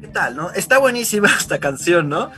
¿Qué 0.00 0.08
tal, 0.08 0.36
no? 0.36 0.50
Está 0.52 0.78
buenísima 0.78 1.28
esta 1.38 1.58
canción, 1.58 2.08
¿no? 2.08 2.30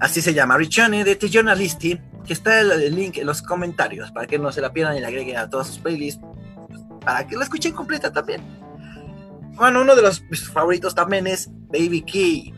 Así 0.00 0.22
se 0.22 0.32
llama, 0.32 0.56
Riccione 0.56 1.04
de 1.04 1.16
The 1.16 1.28
Journalisti, 1.28 2.00
que 2.26 2.32
está 2.32 2.60
el, 2.60 2.70
el 2.70 2.94
link 2.94 3.18
en 3.18 3.26
los 3.26 3.42
comentarios 3.42 4.12
para 4.12 4.26
que 4.26 4.38
no 4.38 4.52
se 4.52 4.60
la 4.60 4.72
pierdan 4.72 4.96
y 4.96 5.00
la 5.00 5.08
agreguen 5.08 5.36
a 5.38 5.50
todas 5.50 5.66
sus 5.66 5.78
playlists, 5.78 6.22
pues, 6.68 6.80
para 7.04 7.26
que 7.26 7.36
la 7.36 7.44
escuchen 7.44 7.72
completa 7.72 8.12
también. 8.12 8.42
Bueno, 9.58 9.82
uno 9.82 9.96
de 9.96 10.02
los 10.02 10.22
mis 10.30 10.48
favoritos 10.48 10.94
también 10.94 11.26
es 11.26 11.50
Baby 11.50 12.02
K. 12.02 12.54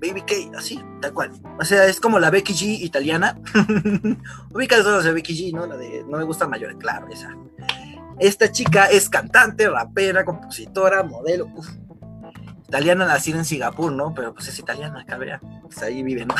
Baby 0.00 0.22
K, 0.22 0.58
así, 0.58 0.82
tal 1.00 1.12
cual. 1.12 1.30
O 1.60 1.64
sea, 1.64 1.84
es 1.86 2.00
como 2.00 2.18
la 2.18 2.30
Becky 2.30 2.54
G 2.54 2.82
italiana. 2.82 3.38
Ubicas 4.50 4.82
todas 4.82 5.04
de 5.04 5.12
Becky 5.12 5.34
G, 5.34 5.54
¿no? 5.54 5.66
La 5.66 5.76
de 5.76 6.04
No 6.08 6.18
me 6.18 6.24
gusta 6.24 6.48
mayor, 6.48 6.76
claro, 6.78 7.06
esa. 7.08 7.36
Esta 8.20 8.52
chica 8.52 8.86
es 8.86 9.08
cantante, 9.08 9.68
rapera, 9.68 10.24
compositora, 10.24 11.02
modelo. 11.02 11.48
italiana 12.68 13.06
nacida 13.06 13.38
en 13.38 13.44
Singapur, 13.44 13.90
¿no? 13.90 14.14
Pero 14.14 14.34
pues 14.34 14.48
es 14.48 14.58
italiana, 14.58 15.04
cabrera. 15.06 15.40
Pues 15.62 15.82
ahí 15.82 16.02
vive, 16.02 16.26
¿no? 16.26 16.34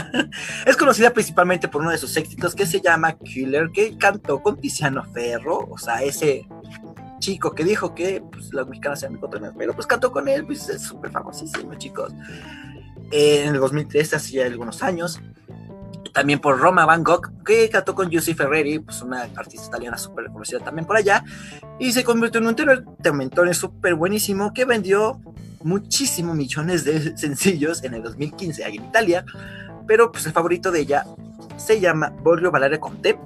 es 0.66 0.76
conocida 0.76 1.10
principalmente 1.10 1.68
por 1.68 1.80
uno 1.80 1.92
de 1.92 1.98
sus 1.98 2.16
éxitos 2.16 2.54
que 2.54 2.66
se 2.66 2.80
llama 2.80 3.12
Killer, 3.12 3.70
que 3.72 3.96
cantó 3.96 4.42
con 4.42 4.58
Tiziano 4.58 5.04
Ferro, 5.12 5.68
o 5.70 5.78
sea, 5.78 6.02
ese 6.02 6.46
chico 7.20 7.54
que 7.54 7.64
dijo 7.64 7.94
que 7.94 8.20
pues, 8.32 8.52
las 8.52 8.66
mexicanas 8.66 9.02
eran 9.02 9.14
micotonas, 9.14 9.54
pero 9.56 9.74
pues 9.74 9.86
cantó 9.86 10.10
con 10.10 10.28
él, 10.28 10.44
pues 10.44 10.68
es 10.68 10.82
súper 10.82 11.12
famosísimo, 11.12 11.74
chicos. 11.76 12.12
En 13.12 13.54
el 13.54 13.60
2003, 13.60 14.14
hace 14.14 14.32
ya 14.32 14.46
algunos 14.46 14.82
años. 14.82 15.20
También 16.12 16.40
por 16.40 16.58
Roma 16.58 16.84
Van 16.84 17.02
Gogh, 17.02 17.42
que 17.44 17.70
cantó 17.70 17.94
con 17.94 18.10
Giusy 18.10 18.34
Ferreri, 18.34 18.80
pues 18.80 19.00
una 19.02 19.22
artista 19.34 19.68
italiana 19.68 19.96
súper 19.96 20.26
reconocida 20.26 20.60
también 20.60 20.86
por 20.86 20.96
allá. 20.96 21.24
Y 21.78 21.92
se 21.92 22.04
convirtió 22.04 22.40
en 22.40 22.48
un 22.48 22.56
tormentone 22.56 23.54
súper 23.54 23.94
buenísimo 23.94 24.52
que 24.52 24.64
vendió 24.64 25.20
muchísimos 25.62 26.36
millones 26.36 26.84
de 26.84 27.16
sencillos 27.16 27.82
en 27.84 27.94
el 27.94 28.02
2015 28.02 28.64
ahí 28.64 28.76
en 28.76 28.84
Italia. 28.84 29.24
Pero 29.86 30.12
pues 30.12 30.26
el 30.26 30.32
favorito 30.32 30.70
de 30.70 30.80
ella 30.80 31.04
se 31.56 31.80
llama 31.80 32.12
Voglio 32.22 32.50
Ballare 32.50 32.78
con 32.78 33.00
te. 33.00 33.18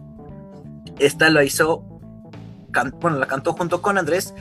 Esta 0.99 1.28
lo 1.28 1.43
hizo, 1.43 1.85
bueno, 3.00 3.19
la 3.19 3.26
cantó 3.26 3.52
junto 3.52 3.83
con 3.83 3.99
Andrés 3.99 4.33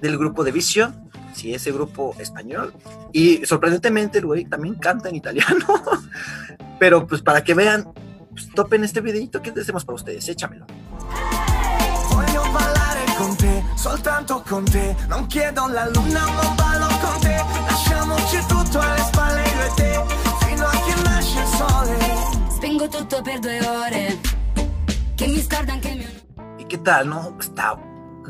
del 0.00 0.16
grupo 0.16 0.44
de 0.44 0.52
Vicio. 0.52 0.92
Sí, 1.38 1.54
ese 1.54 1.72
grupo 1.72 2.14
español. 2.18 2.74
Y 3.12 3.46
sorprendentemente 3.46 4.18
el 4.18 4.26
güey 4.26 4.44
también 4.44 4.74
canta 4.74 5.08
en 5.08 5.16
italiano. 5.16 5.66
Pero 6.78 7.06
pues 7.06 7.22
para 7.22 7.42
que 7.42 7.54
vean, 7.54 7.92
pues, 8.30 8.48
topen 8.54 8.84
este 8.84 9.00
videito 9.00 9.40
que 9.40 9.50
hacemos 9.50 9.84
para 9.84 9.96
ustedes, 9.96 10.28
échamelo. 10.28 10.66
Voglio 12.10 12.42
ballare 12.52 13.04
con 13.16 13.36
te, 13.36 13.64
soltanto 13.76 14.42
con 14.48 14.64
te. 14.64 14.94
Non 15.08 15.26
chiedo 15.28 15.68
la 15.68 15.88
luna, 15.88 16.26
ma 16.26 16.54
ballo 16.56 16.88
con 17.00 17.20
te. 17.20 17.36
Lasciamoci 17.70 18.38
tutto 18.48 18.80
alle 18.80 19.02
spalle 19.02 19.42
io 19.42 19.62
e 19.64 19.70
te, 19.76 19.90
fino 20.44 20.66
a 20.66 20.70
che 20.70 21.02
nasce 21.02 21.40
il 21.40 21.46
sole. 21.56 21.98
Spengo 22.50 22.88
tutto 22.88 23.22
per 23.22 23.38
due 23.38 23.60
ore. 23.66 24.18
Che 25.14 25.26
mi 25.26 25.40
scorda 25.40 25.72
anche 25.72 25.88
il 25.88 25.98
mio 25.98 26.08
¿Y 26.58 26.64
qué 26.64 26.78
tal, 26.78 27.08
no? 27.08 27.36
Está. 27.40 27.87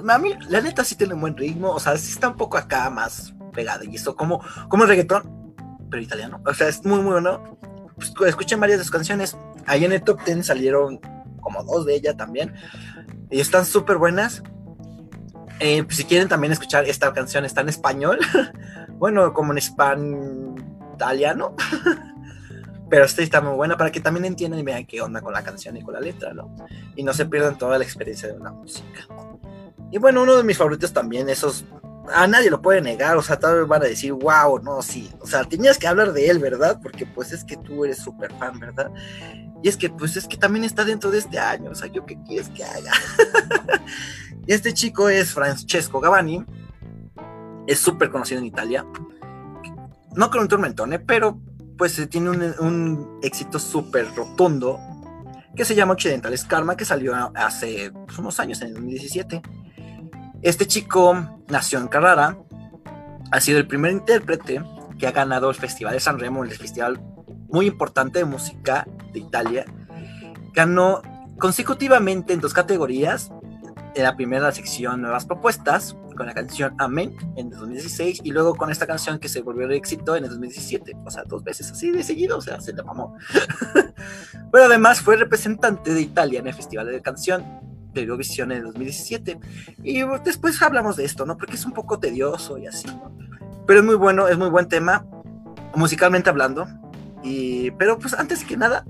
A 0.08 0.18
mí, 0.18 0.34
la 0.48 0.60
neta, 0.60 0.84
sí 0.84 0.94
tiene 0.94 1.14
un 1.14 1.20
buen 1.20 1.36
ritmo. 1.36 1.70
O 1.70 1.80
sea, 1.80 1.96
sí 1.96 2.12
está 2.12 2.28
un 2.28 2.36
poco 2.36 2.56
acá 2.56 2.90
más 2.90 3.34
pegada. 3.52 3.84
Y 3.84 3.96
eso, 3.96 4.16
como, 4.16 4.40
como 4.68 4.84
el 4.84 4.88
reggaetón, 4.88 5.54
pero 5.90 6.02
italiano. 6.02 6.40
O 6.44 6.54
sea, 6.54 6.68
es 6.68 6.84
muy, 6.84 7.00
muy 7.00 7.12
bueno. 7.12 7.58
Pues, 7.96 8.12
escuchen 8.28 8.60
varias 8.60 8.78
de 8.78 8.84
sus 8.84 8.92
canciones. 8.92 9.36
Ahí 9.66 9.84
en 9.84 9.92
el 9.92 10.02
top 10.02 10.24
10 10.24 10.46
salieron 10.46 11.00
como 11.40 11.62
dos 11.64 11.86
de 11.86 11.94
ella 11.94 12.16
también. 12.16 12.54
Y 13.30 13.40
están 13.40 13.64
súper 13.64 13.96
buenas. 13.96 14.42
Eh, 15.60 15.82
pues, 15.82 15.96
si 15.96 16.04
quieren 16.04 16.28
también 16.28 16.52
escuchar 16.52 16.84
esta 16.84 17.12
canción, 17.12 17.44
está 17.44 17.62
en 17.62 17.68
español. 17.68 18.18
bueno, 18.98 19.32
como 19.32 19.52
en 19.52 19.58
español 19.58 20.54
italiano. 20.94 21.54
Pero 22.90 23.04
esta 23.04 23.22
está 23.22 23.40
muy 23.40 23.54
buena 23.54 23.76
para 23.76 23.92
que 23.92 24.00
también 24.00 24.24
entiendan 24.24 24.60
y 24.60 24.62
vean 24.62 24.86
qué 24.86 25.02
onda 25.02 25.20
con 25.20 25.34
la 25.34 25.42
canción 25.42 25.76
y 25.76 25.82
con 25.82 25.92
la 25.92 26.00
letra, 26.00 26.32
¿no? 26.32 26.56
Y 26.96 27.02
no 27.02 27.12
se 27.12 27.26
pierdan 27.26 27.58
toda 27.58 27.76
la 27.76 27.84
experiencia 27.84 28.28
de 28.28 28.34
una 28.34 28.50
música. 28.50 29.06
Y 29.90 29.98
bueno, 29.98 30.22
uno 30.22 30.36
de 30.36 30.44
mis 30.44 30.58
favoritos 30.58 30.92
también, 30.92 31.28
esos. 31.28 31.64
A 32.12 32.26
nadie 32.26 32.48
lo 32.48 32.62
puede 32.62 32.80
negar, 32.80 33.18
o 33.18 33.22
sea, 33.22 33.38
tal 33.38 33.58
vez 33.58 33.68
van 33.68 33.82
a 33.82 33.86
decir, 33.86 34.12
wow, 34.12 34.58
no, 34.60 34.80
sí. 34.80 35.10
O 35.20 35.26
sea, 35.26 35.44
tenías 35.44 35.76
que 35.76 35.86
hablar 35.86 36.12
de 36.12 36.30
él, 36.30 36.38
¿verdad? 36.38 36.80
Porque 36.82 37.04
pues 37.04 37.32
es 37.32 37.44
que 37.44 37.56
tú 37.58 37.84
eres 37.84 37.98
súper 37.98 38.32
fan, 38.38 38.58
¿verdad? 38.58 38.90
Y 39.62 39.68
es 39.68 39.76
que, 39.76 39.90
pues 39.90 40.16
es 40.16 40.26
que 40.26 40.38
también 40.38 40.64
está 40.64 40.84
dentro 40.84 41.10
de 41.10 41.18
este 41.18 41.38
año, 41.38 41.70
o 41.70 41.74
sea, 41.74 41.88
¿yo 41.88 42.06
qué 42.06 42.16
quieres 42.26 42.48
que 42.48 42.64
haga? 42.64 42.92
y 44.46 44.52
este 44.54 44.72
chico 44.72 45.10
es 45.10 45.32
Francesco 45.32 46.00
Gavani, 46.00 46.46
es 47.66 47.78
súper 47.78 48.10
conocido 48.10 48.40
en 48.40 48.46
Italia. 48.46 48.86
No 50.14 50.30
con 50.30 50.40
un 50.40 50.48
tormentone, 50.48 50.98
pero 50.98 51.38
pues 51.76 51.98
eh, 51.98 52.06
tiene 52.06 52.30
un, 52.30 53.18
éxito 53.22 53.58
súper 53.58 54.12
rotundo 54.14 54.80
que 55.54 55.64
se 55.64 55.74
llama 55.74 55.92
Occidentales 55.92 56.44
Karma, 56.44 56.76
que 56.76 56.84
salió 56.84 57.14
hace 57.34 57.92
pues, 57.92 58.18
unos 58.18 58.38
años, 58.40 58.60
en 58.62 58.68
el 58.68 58.74
2017. 58.74 59.42
Este 60.42 60.66
chico 60.66 61.42
nació 61.48 61.80
en 61.80 61.88
Carrara, 61.88 62.38
ha 63.30 63.40
sido 63.40 63.58
el 63.58 63.66
primer 63.66 63.92
intérprete 63.92 64.62
que 64.98 65.06
ha 65.06 65.12
ganado 65.12 65.50
el 65.50 65.56
Festival 65.56 65.94
de 65.94 66.00
San 66.00 66.18
Remo, 66.18 66.44
el 66.44 66.50
festival 66.50 67.00
muy 67.48 67.66
importante 67.66 68.20
de 68.20 68.24
música 68.24 68.86
de 69.12 69.20
Italia. 69.20 69.64
Ganó 70.54 71.02
consecutivamente 71.38 72.32
en 72.32 72.40
dos 72.40 72.52
categorías. 72.52 73.32
En 73.94 74.04
la 74.04 74.16
primera 74.16 74.52
sección 74.52 75.00
Nuevas 75.00 75.26
Propuestas, 75.26 75.96
con 76.16 76.26
la 76.26 76.34
canción 76.34 76.74
Amén 76.78 77.16
en 77.36 77.46
el 77.46 77.58
2016, 77.58 78.20
y 78.22 78.30
luego 78.30 78.54
con 78.54 78.70
esta 78.70 78.86
canción 78.86 79.18
que 79.18 79.28
se 79.28 79.40
volvió 79.40 79.66
de 79.66 79.76
éxito 79.76 80.14
en 80.14 80.24
el 80.24 80.30
2017. 80.30 80.96
O 81.04 81.10
sea, 81.10 81.24
dos 81.24 81.42
veces 81.42 81.72
así 81.72 81.90
de 81.90 82.04
seguido, 82.04 82.38
o 82.38 82.40
sea, 82.40 82.60
se 82.60 82.72
le 82.72 82.82
mamó. 82.82 83.16
Pero 84.52 84.64
además 84.64 85.00
fue 85.00 85.16
representante 85.16 85.92
de 85.92 86.00
Italia 86.00 86.40
en 86.40 86.46
el 86.46 86.54
Festival 86.54 86.86
de 86.86 87.02
Canción 87.02 87.44
Eurovisión 88.02 88.52
en 88.52 88.58
el 88.58 88.64
2017. 88.64 89.38
Y 89.82 90.02
después 90.24 90.60
hablamos 90.62 90.96
de 90.96 91.04
esto, 91.04 91.26
¿no? 91.26 91.36
Porque 91.36 91.54
es 91.54 91.64
un 91.64 91.72
poco 91.72 91.98
tedioso 91.98 92.58
y 92.58 92.66
así, 92.66 92.86
¿no? 92.86 93.12
Pero 93.66 93.80
es 93.80 93.86
muy 93.86 93.96
bueno, 93.96 94.28
es 94.28 94.38
muy 94.38 94.48
buen 94.48 94.68
tema, 94.68 95.04
musicalmente 95.74 96.30
hablando. 96.30 96.66
Y, 97.22 97.70
pero 97.72 97.98
pues 97.98 98.14
antes 98.14 98.44
que 98.44 98.56
nada, 98.56 98.84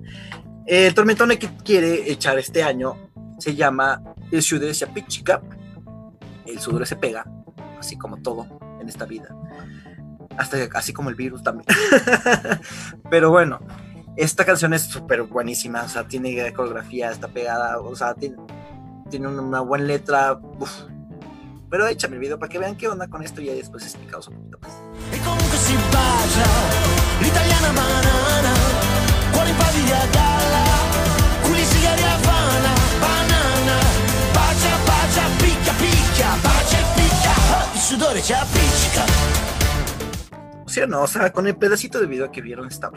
el 0.66 0.94
tormentone 0.94 1.38
que 1.38 1.49
quiere 1.64 2.11
echar 2.11 2.38
este 2.38 2.62
año 2.62 2.97
se 3.38 3.55
llama 3.55 4.03
El 4.31 4.42
sudore 4.42 4.75
se 4.75 4.85
apiccica. 4.85 5.40
El 6.47 6.59
sudore 6.61 6.87
se 6.87 6.97
pega, 6.97 7.25
así 7.79 7.97
como 7.97 8.18
todo 8.18 8.47
en 8.81 8.88
esta 8.88 9.05
vida. 9.05 9.35
Hasta 10.37 10.59
así 10.75 10.92
como 10.92 11.11
el 11.11 11.16
virus 11.16 11.42
también. 11.42 11.66
pero 13.11 13.31
bueno, 13.31 13.61
esta 14.16 14.44
canción 14.44 14.75
es 14.75 14.83
súper 14.83 15.23
buenísima, 15.23 15.83
o 15.83 15.88
sea, 15.88 16.07
tiene 16.07 16.53
coreografía, 16.53 17.11
está 17.11 17.29
pegada, 17.29 17.81
o 17.81 17.94
sea, 17.94 18.14
tiene, 18.14 18.37
tiene 19.09 19.29
una 19.29 19.61
buena 19.61 19.85
letra. 19.85 20.38
uf. 20.59 20.71
Pero 21.71 21.87
échame 21.87 22.14
el 22.14 22.21
video 22.21 22.38
para 22.38 22.49
que 22.51 22.59
vean 22.59 22.77
qué 22.77 22.88
onda 22.88 23.09
con 23.09 23.23
esto 23.23 23.40
y 23.42 23.47
ya 23.47 23.53
después 23.53 23.85
explicamos 23.85 24.29
un 24.29 24.37
poquito 24.37 24.59
más. 24.62 24.73
E 25.12 25.18
comunque 25.18 25.57
si 25.59 25.75
bacia, 25.92 26.49
l'italiana 27.21 27.68
banana, 27.68 28.55
cuore 29.33 29.51
in 29.51 29.57
pavia 29.57 30.01
galla, 30.16 30.64
culi 31.44 31.64
sigari 31.64 32.03
Havana, 32.03 32.73
banana, 33.05 33.77
bacia, 34.33 34.75
bacia, 34.88 35.25
picchia, 35.40 35.75
picchia, 35.77 36.29
bacia 36.42 36.79
e 36.81 36.85
picchia, 36.97 37.35
ah, 37.53 37.66
il 37.75 37.81
sudore 37.81 38.23
ci 38.23 38.33
appiccica. 38.33 39.05
¿Sí 40.66 40.81
o 40.81 40.87
no? 40.87 41.03
O 41.03 41.07
sea, 41.07 41.31
con 41.33 41.47
el 41.47 41.57
pedacito 41.57 42.01
de 42.01 42.07
video 42.07 42.31
que 42.31 42.40
vieron 42.40 42.66
está, 42.68 42.90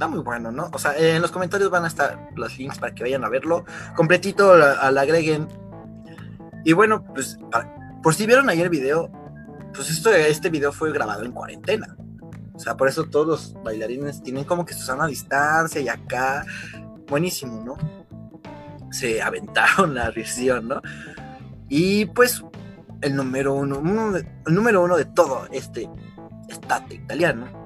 está 0.00 0.08
muy 0.08 0.20
bueno, 0.20 0.50
¿no? 0.50 0.70
O 0.72 0.78
sea, 0.78 0.96
en 0.96 1.20
los 1.20 1.30
comentarios 1.30 1.68
van 1.68 1.84
a 1.84 1.88
estar 1.88 2.30
los 2.34 2.56
links 2.56 2.78
para 2.78 2.94
que 2.94 3.02
vayan 3.02 3.22
a 3.22 3.28
verlo. 3.28 3.66
Completito 3.94 4.54
al 4.54 4.96
agreguen. 4.96 5.46
Y 6.64 6.72
bueno, 6.72 7.04
pues, 7.04 7.38
por 8.02 8.14
si 8.14 8.24
vieron 8.24 8.48
ayer 8.48 8.64
el 8.64 8.70
video, 8.70 9.10
pues 9.74 9.90
esto, 9.90 10.10
este 10.10 10.48
video 10.48 10.72
fue 10.72 10.90
grabado 10.90 11.22
en 11.22 11.32
cuarentena. 11.32 11.98
O 12.54 12.58
sea, 12.58 12.78
por 12.78 12.88
eso 12.88 13.04
todos 13.10 13.26
los 13.26 13.62
bailarines 13.62 14.22
tienen 14.22 14.44
como 14.44 14.64
que 14.64 14.72
su 14.72 14.86
sana 14.86 15.06
distancia 15.06 15.82
y 15.82 15.88
acá. 15.90 16.46
Buenísimo, 17.06 17.62
¿no? 17.62 17.76
Se 18.90 19.20
aventaron 19.20 19.94
la 19.94 20.10
risión, 20.10 20.66
¿no? 20.66 20.80
Y 21.68 22.06
pues 22.06 22.42
el 23.02 23.16
número 23.16 23.52
uno, 23.52 24.16
el 24.16 24.54
número 24.54 24.82
uno 24.82 24.96
de 24.96 25.04
todo 25.04 25.46
este 25.52 25.90
estate 26.48 26.94
italiano. 26.94 27.59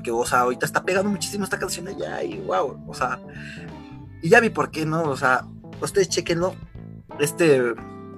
Porque, 0.00 0.10
o 0.10 0.24
sea, 0.24 0.40
ahorita 0.40 0.64
está 0.64 0.82
pegando 0.82 1.10
muchísimo 1.10 1.44
esta 1.44 1.58
canción 1.58 1.86
allá 1.86 2.22
y 2.22 2.38
wow, 2.38 2.84
o 2.88 2.94
sea, 2.94 3.20
y 4.22 4.30
ya 4.30 4.40
vi 4.40 4.48
por 4.48 4.70
qué, 4.70 4.86
¿no? 4.86 5.02
O 5.02 5.14
sea, 5.14 5.44
ustedes 5.82 6.08
chequenlo. 6.08 6.54
Este 7.18 7.74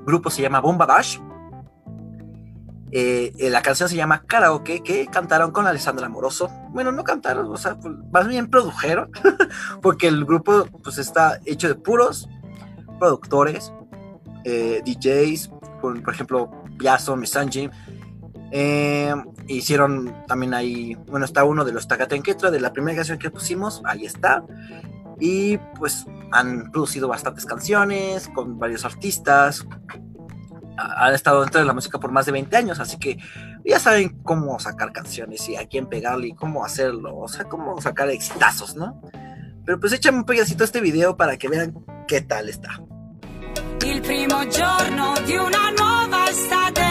grupo 0.07 0.31
se 0.31 0.43
llama 0.43 0.61
Bomba 0.61 0.87
Dash. 0.87 1.19
Eh, 2.93 3.33
eh, 3.37 3.51
la 3.51 3.63
canción 3.63 3.89
se 3.89 3.97
llama 3.97 4.23
Karaoke, 4.23 4.85
que 4.85 5.09
cantaron 5.09 5.51
con 5.51 5.67
Alessandra 5.67 6.07
Amoroso. 6.07 6.49
Bueno, 6.71 6.93
no 6.93 7.03
cantaron, 7.03 7.51
o 7.51 7.57
sea, 7.57 7.75
pues, 7.75 7.97
más 8.13 8.29
bien 8.29 8.49
produjeron, 8.49 9.11
porque 9.83 10.07
el 10.07 10.25
grupo 10.25 10.69
pues 10.85 10.99
está 10.99 11.41
hecho 11.47 11.67
de 11.67 11.75
puros 11.75 12.29
productores, 13.01 13.73
eh, 14.45 14.83
DJs, 14.87 15.51
por, 15.81 16.01
por 16.01 16.15
ejemplo, 16.15 16.49
Biaso, 16.77 17.17
Misanji. 17.17 17.69
Eh, 18.55 19.15
hicieron 19.49 20.15
también 20.29 20.53
ahí, 20.53 20.95
bueno, 21.07 21.25
está 21.25 21.43
uno 21.45 21.65
de 21.65 21.73
los 21.73 21.89
Takatenketra 21.89 22.51
de 22.51 22.61
la 22.61 22.73
primera 22.73 22.97
canción 22.97 23.19
que 23.19 23.31
pusimos, 23.31 23.81
ahí 23.87 24.05
está. 24.05 24.45
Y 25.19 25.57
pues 25.79 26.05
han 26.33 26.71
producido 26.71 27.09
bastantes 27.09 27.47
canciones 27.47 28.29
con 28.35 28.59
varios 28.59 28.85
artistas. 28.85 29.67
Ha- 30.77 31.07
Han 31.07 31.15
estado 31.15 31.41
dentro 31.43 31.61
de 31.61 31.67
la 31.67 31.73
música 31.73 31.99
por 31.99 32.13
más 32.13 32.27
de 32.27 32.33
20 32.33 32.55
años, 32.57 32.79
así 32.81 32.99
que 32.99 33.17
ya 33.65 33.79
saben 33.79 34.19
cómo 34.23 34.59
sacar 34.59 34.93
canciones 34.93 35.49
y 35.49 35.57
a 35.57 35.67
quién 35.67 35.87
pegarle 35.87 36.29
y 36.29 36.35
cómo 36.35 36.65
hacerlo, 36.65 37.17
o 37.17 37.29
sea, 37.29 37.45
cómo 37.45 37.81
sacar 37.81 38.11
exitazos, 38.11 38.75
¿no? 38.77 39.01
Pero 39.65 39.79
pues 39.79 39.93
échame 39.93 40.19
un 40.19 40.25
pedacito 40.25 40.65
a 40.65 40.67
este 40.67 40.81
video 40.81 41.17
para 41.17 41.37
que 41.39 41.49
vean 41.49 41.73
qué 42.09 42.21
tal 42.21 42.49
está. 42.49 42.81
Il 43.85 44.01
primo 44.03 44.41
giorno 44.51 45.15
di 45.27 45.37
una 45.37 45.71
nuova 45.73 46.25
estate 46.29 46.82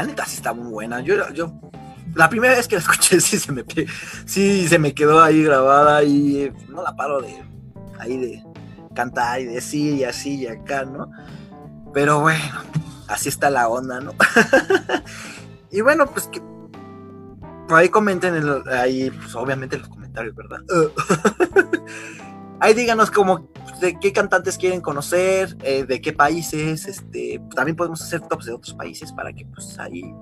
La 0.00 0.06
neta 0.06 0.24
sí 0.24 0.36
está 0.36 0.54
muy 0.54 0.72
buena. 0.72 1.00
Yo, 1.02 1.28
yo, 1.34 1.52
la 2.14 2.30
primera 2.30 2.54
vez 2.54 2.66
que 2.66 2.76
la 2.76 2.80
escuché 2.80 3.20
sí 3.20 3.38
se 3.38 3.52
me, 3.52 3.66
sí 4.24 4.66
se 4.66 4.78
me 4.78 4.94
quedó 4.94 5.22
ahí 5.22 5.42
grabada 5.44 6.02
y 6.02 6.44
eh, 6.44 6.52
no 6.70 6.82
la 6.82 6.96
paro 6.96 7.20
de 7.20 7.36
ahí 7.98 8.16
de 8.16 8.42
cantar 8.94 9.42
y 9.42 9.44
decir 9.44 9.96
y 9.96 10.04
así 10.04 10.36
y 10.36 10.46
acá, 10.46 10.86
¿no? 10.86 11.10
Pero 11.92 12.20
bueno, 12.20 12.62
así 13.08 13.28
está 13.28 13.50
la 13.50 13.68
onda, 13.68 14.00
¿no? 14.00 14.14
y 15.70 15.82
bueno, 15.82 16.06
pues 16.06 16.28
que 16.28 16.40
por 17.68 17.78
ahí 17.78 17.90
comenten 17.90 18.34
en 18.36 18.46
lo- 18.46 18.64
ahí, 18.72 19.10
pues 19.10 19.34
obviamente 19.34 19.76
en 19.76 19.82
los 19.82 19.90
comentarios, 19.90 20.34
¿verdad? 20.34 20.60
ahí 22.60 22.72
díganos 22.72 23.10
como 23.10 23.49
de 23.80 23.98
qué 23.98 24.12
cantantes 24.12 24.56
quieren 24.58 24.80
conocer, 24.80 25.56
eh, 25.62 25.84
de 25.84 26.00
qué 26.00 26.12
países, 26.12 26.86
este, 26.86 27.40
también 27.54 27.76
podemos 27.76 28.02
hacer 28.02 28.20
tops 28.20 28.46
de 28.46 28.52
otros 28.52 28.74
países 28.74 29.12
para 29.12 29.32
que 29.32 29.44
pues 29.46 29.78
ahí 29.78 30.14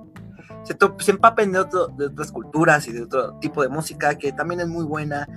se, 0.65 0.75
to- 0.75 0.97
se 0.99 1.11
empapen 1.11 1.53
de, 1.53 1.59
otro, 1.59 1.89
de 1.89 2.07
otras 2.07 2.31
culturas 2.33 2.87
y 2.89 2.93
de 2.93 3.03
otro 3.03 3.35
tipo 3.41 3.63
de 3.63 3.69
música 3.69 4.17
que 4.17 4.33
también 4.33 4.61
es 4.61 4.69
muy 4.69 4.85
buena 4.85 5.29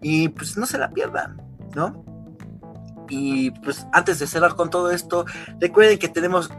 y 0.00 0.28
pues 0.28 0.56
no 0.56 0.66
se 0.66 0.78
la 0.78 0.90
pierdan, 0.90 1.40
¿no? 1.74 2.04
Y 3.08 3.50
pues 3.50 3.86
antes 3.92 4.18
de 4.18 4.26
cerrar 4.26 4.54
con 4.54 4.70
todo 4.70 4.90
esto, 4.90 5.24
recuerden 5.60 5.98
que 5.98 6.08
tenemos 6.08 6.50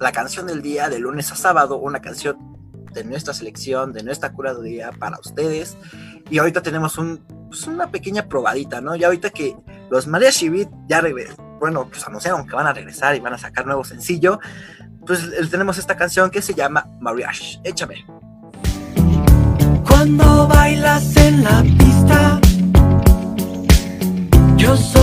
la 0.00 0.12
canción 0.12 0.46
del 0.46 0.62
día 0.62 0.88
de 0.88 0.98
lunes 0.98 1.30
a 1.30 1.36
sábado, 1.36 1.76
una 1.78 2.00
canción 2.00 2.38
de 2.92 3.04
nuestra 3.04 3.34
selección, 3.34 3.92
de 3.92 4.02
nuestra 4.02 4.32
curaduría 4.32 4.90
para 4.92 5.18
ustedes. 5.18 5.76
Y 6.30 6.38
ahorita 6.38 6.62
tenemos 6.62 6.98
un, 6.98 7.20
pues 7.48 7.66
una 7.66 7.90
pequeña 7.90 8.26
probadita, 8.28 8.80
¿no? 8.80 8.94
Ya 8.96 9.06
ahorita 9.06 9.30
que 9.30 9.56
los 9.90 10.06
María 10.06 10.30
Beat 10.50 10.68
ya 10.88 11.00
regresan, 11.00 11.36
bueno, 11.58 11.88
pues 11.88 12.06
anunciaron 12.06 12.46
que 12.46 12.54
van 12.54 12.66
a 12.66 12.72
regresar 12.72 13.14
y 13.16 13.20
van 13.20 13.34
a 13.34 13.38
sacar 13.38 13.66
nuevo 13.66 13.84
sencillo, 13.84 14.40
pues 15.06 15.28
tenemos 15.50 15.78
esta 15.78 15.96
canción 15.96 16.30
que 16.30 16.42
se 16.42 16.54
llama 16.54 16.86
Mariage. 17.00 17.60
Échame. 17.64 18.04
Cuando 19.86 20.46
bailas 20.48 21.16
en 21.16 21.44
la 21.44 21.62
pista, 21.62 22.40
yo 24.56 24.76
soy 24.76 24.99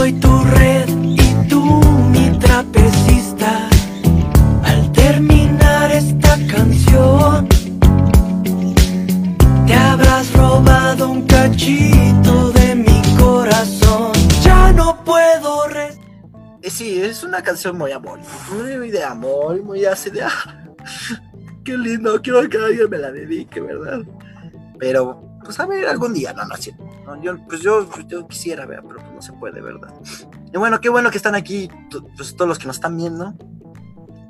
muy 17.73 17.91
amor, 17.91 18.19
muy 18.51 18.91
de 18.91 19.03
amor, 19.03 19.61
muy 19.63 19.85
así 19.85 20.09
de, 20.09 20.23
ah, 20.23 20.69
qué 21.63 21.77
lindo, 21.77 22.21
quiero 22.21 22.47
que 22.49 22.57
alguien 22.57 22.89
me 22.89 22.97
la 22.97 23.11
dedique, 23.11 23.59
¿verdad? 23.59 24.01
Pero, 24.79 25.39
pues 25.43 25.59
a 25.59 25.65
ver, 25.65 25.87
algún 25.87 26.13
día, 26.13 26.33
no, 26.33 26.45
no, 26.45 26.55
sí, 26.55 26.71
no, 27.05 27.21
yo, 27.21 27.37
pues 27.47 27.61
yo, 27.61 27.87
yo 28.07 28.27
quisiera 28.27 28.65
ver, 28.65 28.81
pero 28.87 28.99
pues 28.99 29.11
no 29.13 29.21
se 29.21 29.33
puede, 29.33 29.61
¿verdad? 29.61 29.93
Y 30.53 30.57
bueno, 30.57 30.79
qué 30.79 30.89
bueno 30.89 31.11
que 31.11 31.17
están 31.17 31.35
aquí, 31.35 31.69
pues 32.15 32.35
todos 32.35 32.47
los 32.47 32.59
que 32.59 32.67
nos 32.67 32.77
están 32.77 32.95
viendo. 32.97 33.33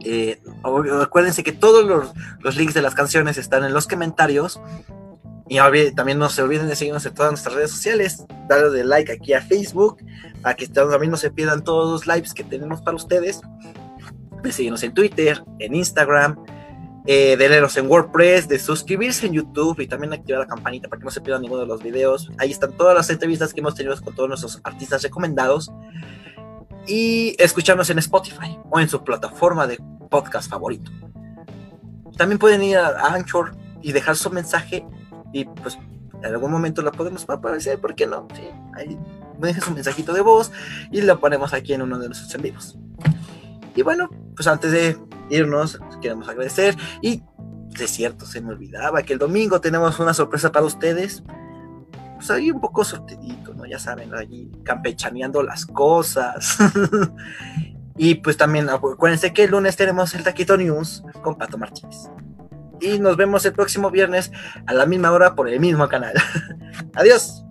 Eh, 0.04 0.42
acuérdense 1.02 1.44
que 1.44 1.52
todos 1.52 1.86
los, 1.86 2.14
los 2.40 2.56
links 2.56 2.74
de 2.74 2.82
las 2.82 2.96
canciones 2.96 3.38
están 3.38 3.64
en 3.64 3.74
los 3.74 3.88
comentarios. 3.88 4.60
Y 5.50 5.58
también 5.92 6.20
no 6.20 6.30
se 6.30 6.42
olviden 6.42 6.68
de 6.68 6.76
seguirnos 6.76 7.06
en 7.06 7.14
todas 7.14 7.32
nuestras 7.32 7.56
redes 7.56 7.72
sociales, 7.72 8.26
darle 8.48 8.70
de 8.70 8.84
like 8.84 9.12
aquí 9.12 9.34
a 9.34 9.42
Facebook, 9.42 9.98
para 10.42 10.56
que 10.56 10.68
también 10.68 11.12
no 11.12 11.18
se 11.18 11.32
pierdan 11.32 11.64
todos 11.64 11.90
los 11.90 12.16
lives 12.16 12.34
que 12.34 12.44
tenemos 12.44 12.82
para 12.82 12.98
ustedes. 12.98 13.42
De 14.44 14.52
seguirnos 14.52 14.84
en 14.84 14.94
Twitter, 14.94 15.42
en 15.60 15.76
Instagram, 15.76 16.38
eh, 17.10 17.38
de 17.38 17.46
en 17.46 17.88
WordPress, 17.90 18.50
de 18.50 18.60
suscribirse 18.60 19.28
en 19.28 19.34
YouTube 19.34 19.80
y 19.80 19.88
también 19.88 20.12
activar 20.12 20.42
la 20.42 20.48
campanita 20.48 20.90
para 20.90 21.00
que 21.00 21.06
no 21.06 21.12
se 21.12 21.22
pierdan 21.22 21.42
ninguno 21.42 21.62
de 21.62 21.68
los 21.68 21.82
videos. 21.82 22.30
Ahí 22.38 22.52
están 22.52 22.74
todas 22.74 22.94
las 22.94 23.10
entrevistas 23.10 23.54
que 23.54 23.62
hemos 23.62 23.76
tenido 23.76 24.00
con 24.02 24.14
todos 24.14 24.28
nuestros 24.28 24.60
artistas 24.64 25.04
recomendados. 25.04 25.72
Y 26.86 27.36
escucharnos 27.40 27.90
en 27.90 28.00
Spotify 28.00 28.58
o 28.70 28.80
en 28.80 28.90
su 28.90 29.04
plataforma 29.04 29.68
de 29.68 29.78
podcast 30.10 30.50
favorito. 30.50 30.92
También 32.18 32.40
pueden 32.40 32.64
ir 32.64 32.78
a 32.78 33.14
Anchor 33.14 33.56
y 33.82 33.94
dejar 33.94 34.18
su 34.18 34.30
mensaje 34.30 34.86
y 35.38 35.46
pues 35.46 35.78
en 36.24 36.26
algún 36.26 36.52
momento 36.52 36.82
la 36.82 36.92
podemos 36.92 37.30
aparecer, 37.30 37.80
¿por 37.80 37.94
qué 37.94 38.08
no? 38.08 38.28
Sí, 38.34 38.50
ahí 38.76 38.98
dejen 39.40 39.62
su 39.62 39.72
mensajito 39.72 40.14
de 40.14 40.22
voz 40.22 40.52
y 40.92 41.02
lo 41.02 41.20
ponemos 41.20 41.54
aquí 41.54 41.74
en 41.74 41.84
uno 41.84 42.00
de 42.00 42.08
nuestros 42.08 42.34
en 42.34 42.42
vivos. 42.42 42.76
Y 43.76 43.84
bueno, 43.84 44.10
pues 44.36 44.48
antes 44.48 44.72
de 44.72 44.98
irnos, 45.30 45.80
queremos 46.02 46.28
agradecer 46.28 46.76
y 47.04 47.22
de 47.78 47.88
cierto, 47.88 48.26
se 48.26 48.42
me 48.42 48.50
olvidaba 48.50 49.04
que 49.04 49.14
el 49.14 49.20
domingo 49.20 49.62
tenemos 49.62 50.00
una 50.00 50.16
sorpresa 50.16 50.52
para 50.52 50.66
ustedes. 50.66 51.24
Pues 52.16 52.32
ahí 52.32 52.50
un 52.50 52.60
poco 52.60 52.84
sortidito, 52.84 53.54
¿no? 53.54 53.68
Ya 53.68 53.78
saben, 53.78 54.16
allí 54.16 54.50
campechaneando 54.64 55.44
las 55.44 55.68
cosas. 55.68 56.58
y 57.96 58.16
pues 58.16 58.38
también 58.38 58.70
acuérdense 58.70 59.34
que 59.34 59.44
el 59.44 59.52
lunes 59.52 59.76
tenemos 59.76 60.16
el 60.16 60.24
Taquito 60.24 60.58
News 60.58 61.04
con 61.22 61.36
Pato 61.36 61.60
Martínez 61.60 62.10
y 62.82 63.00
nos 63.00 63.18
vemos 63.18 63.46
el 63.46 63.54
próximo 63.54 63.92
viernes 63.92 64.32
a 64.66 64.74
la 64.74 64.86
misma 64.86 65.12
hora 65.12 65.36
por 65.36 65.50
el 65.50 65.60
mismo 65.60 65.88
canal. 65.88 66.14
Adiós. 66.96 67.44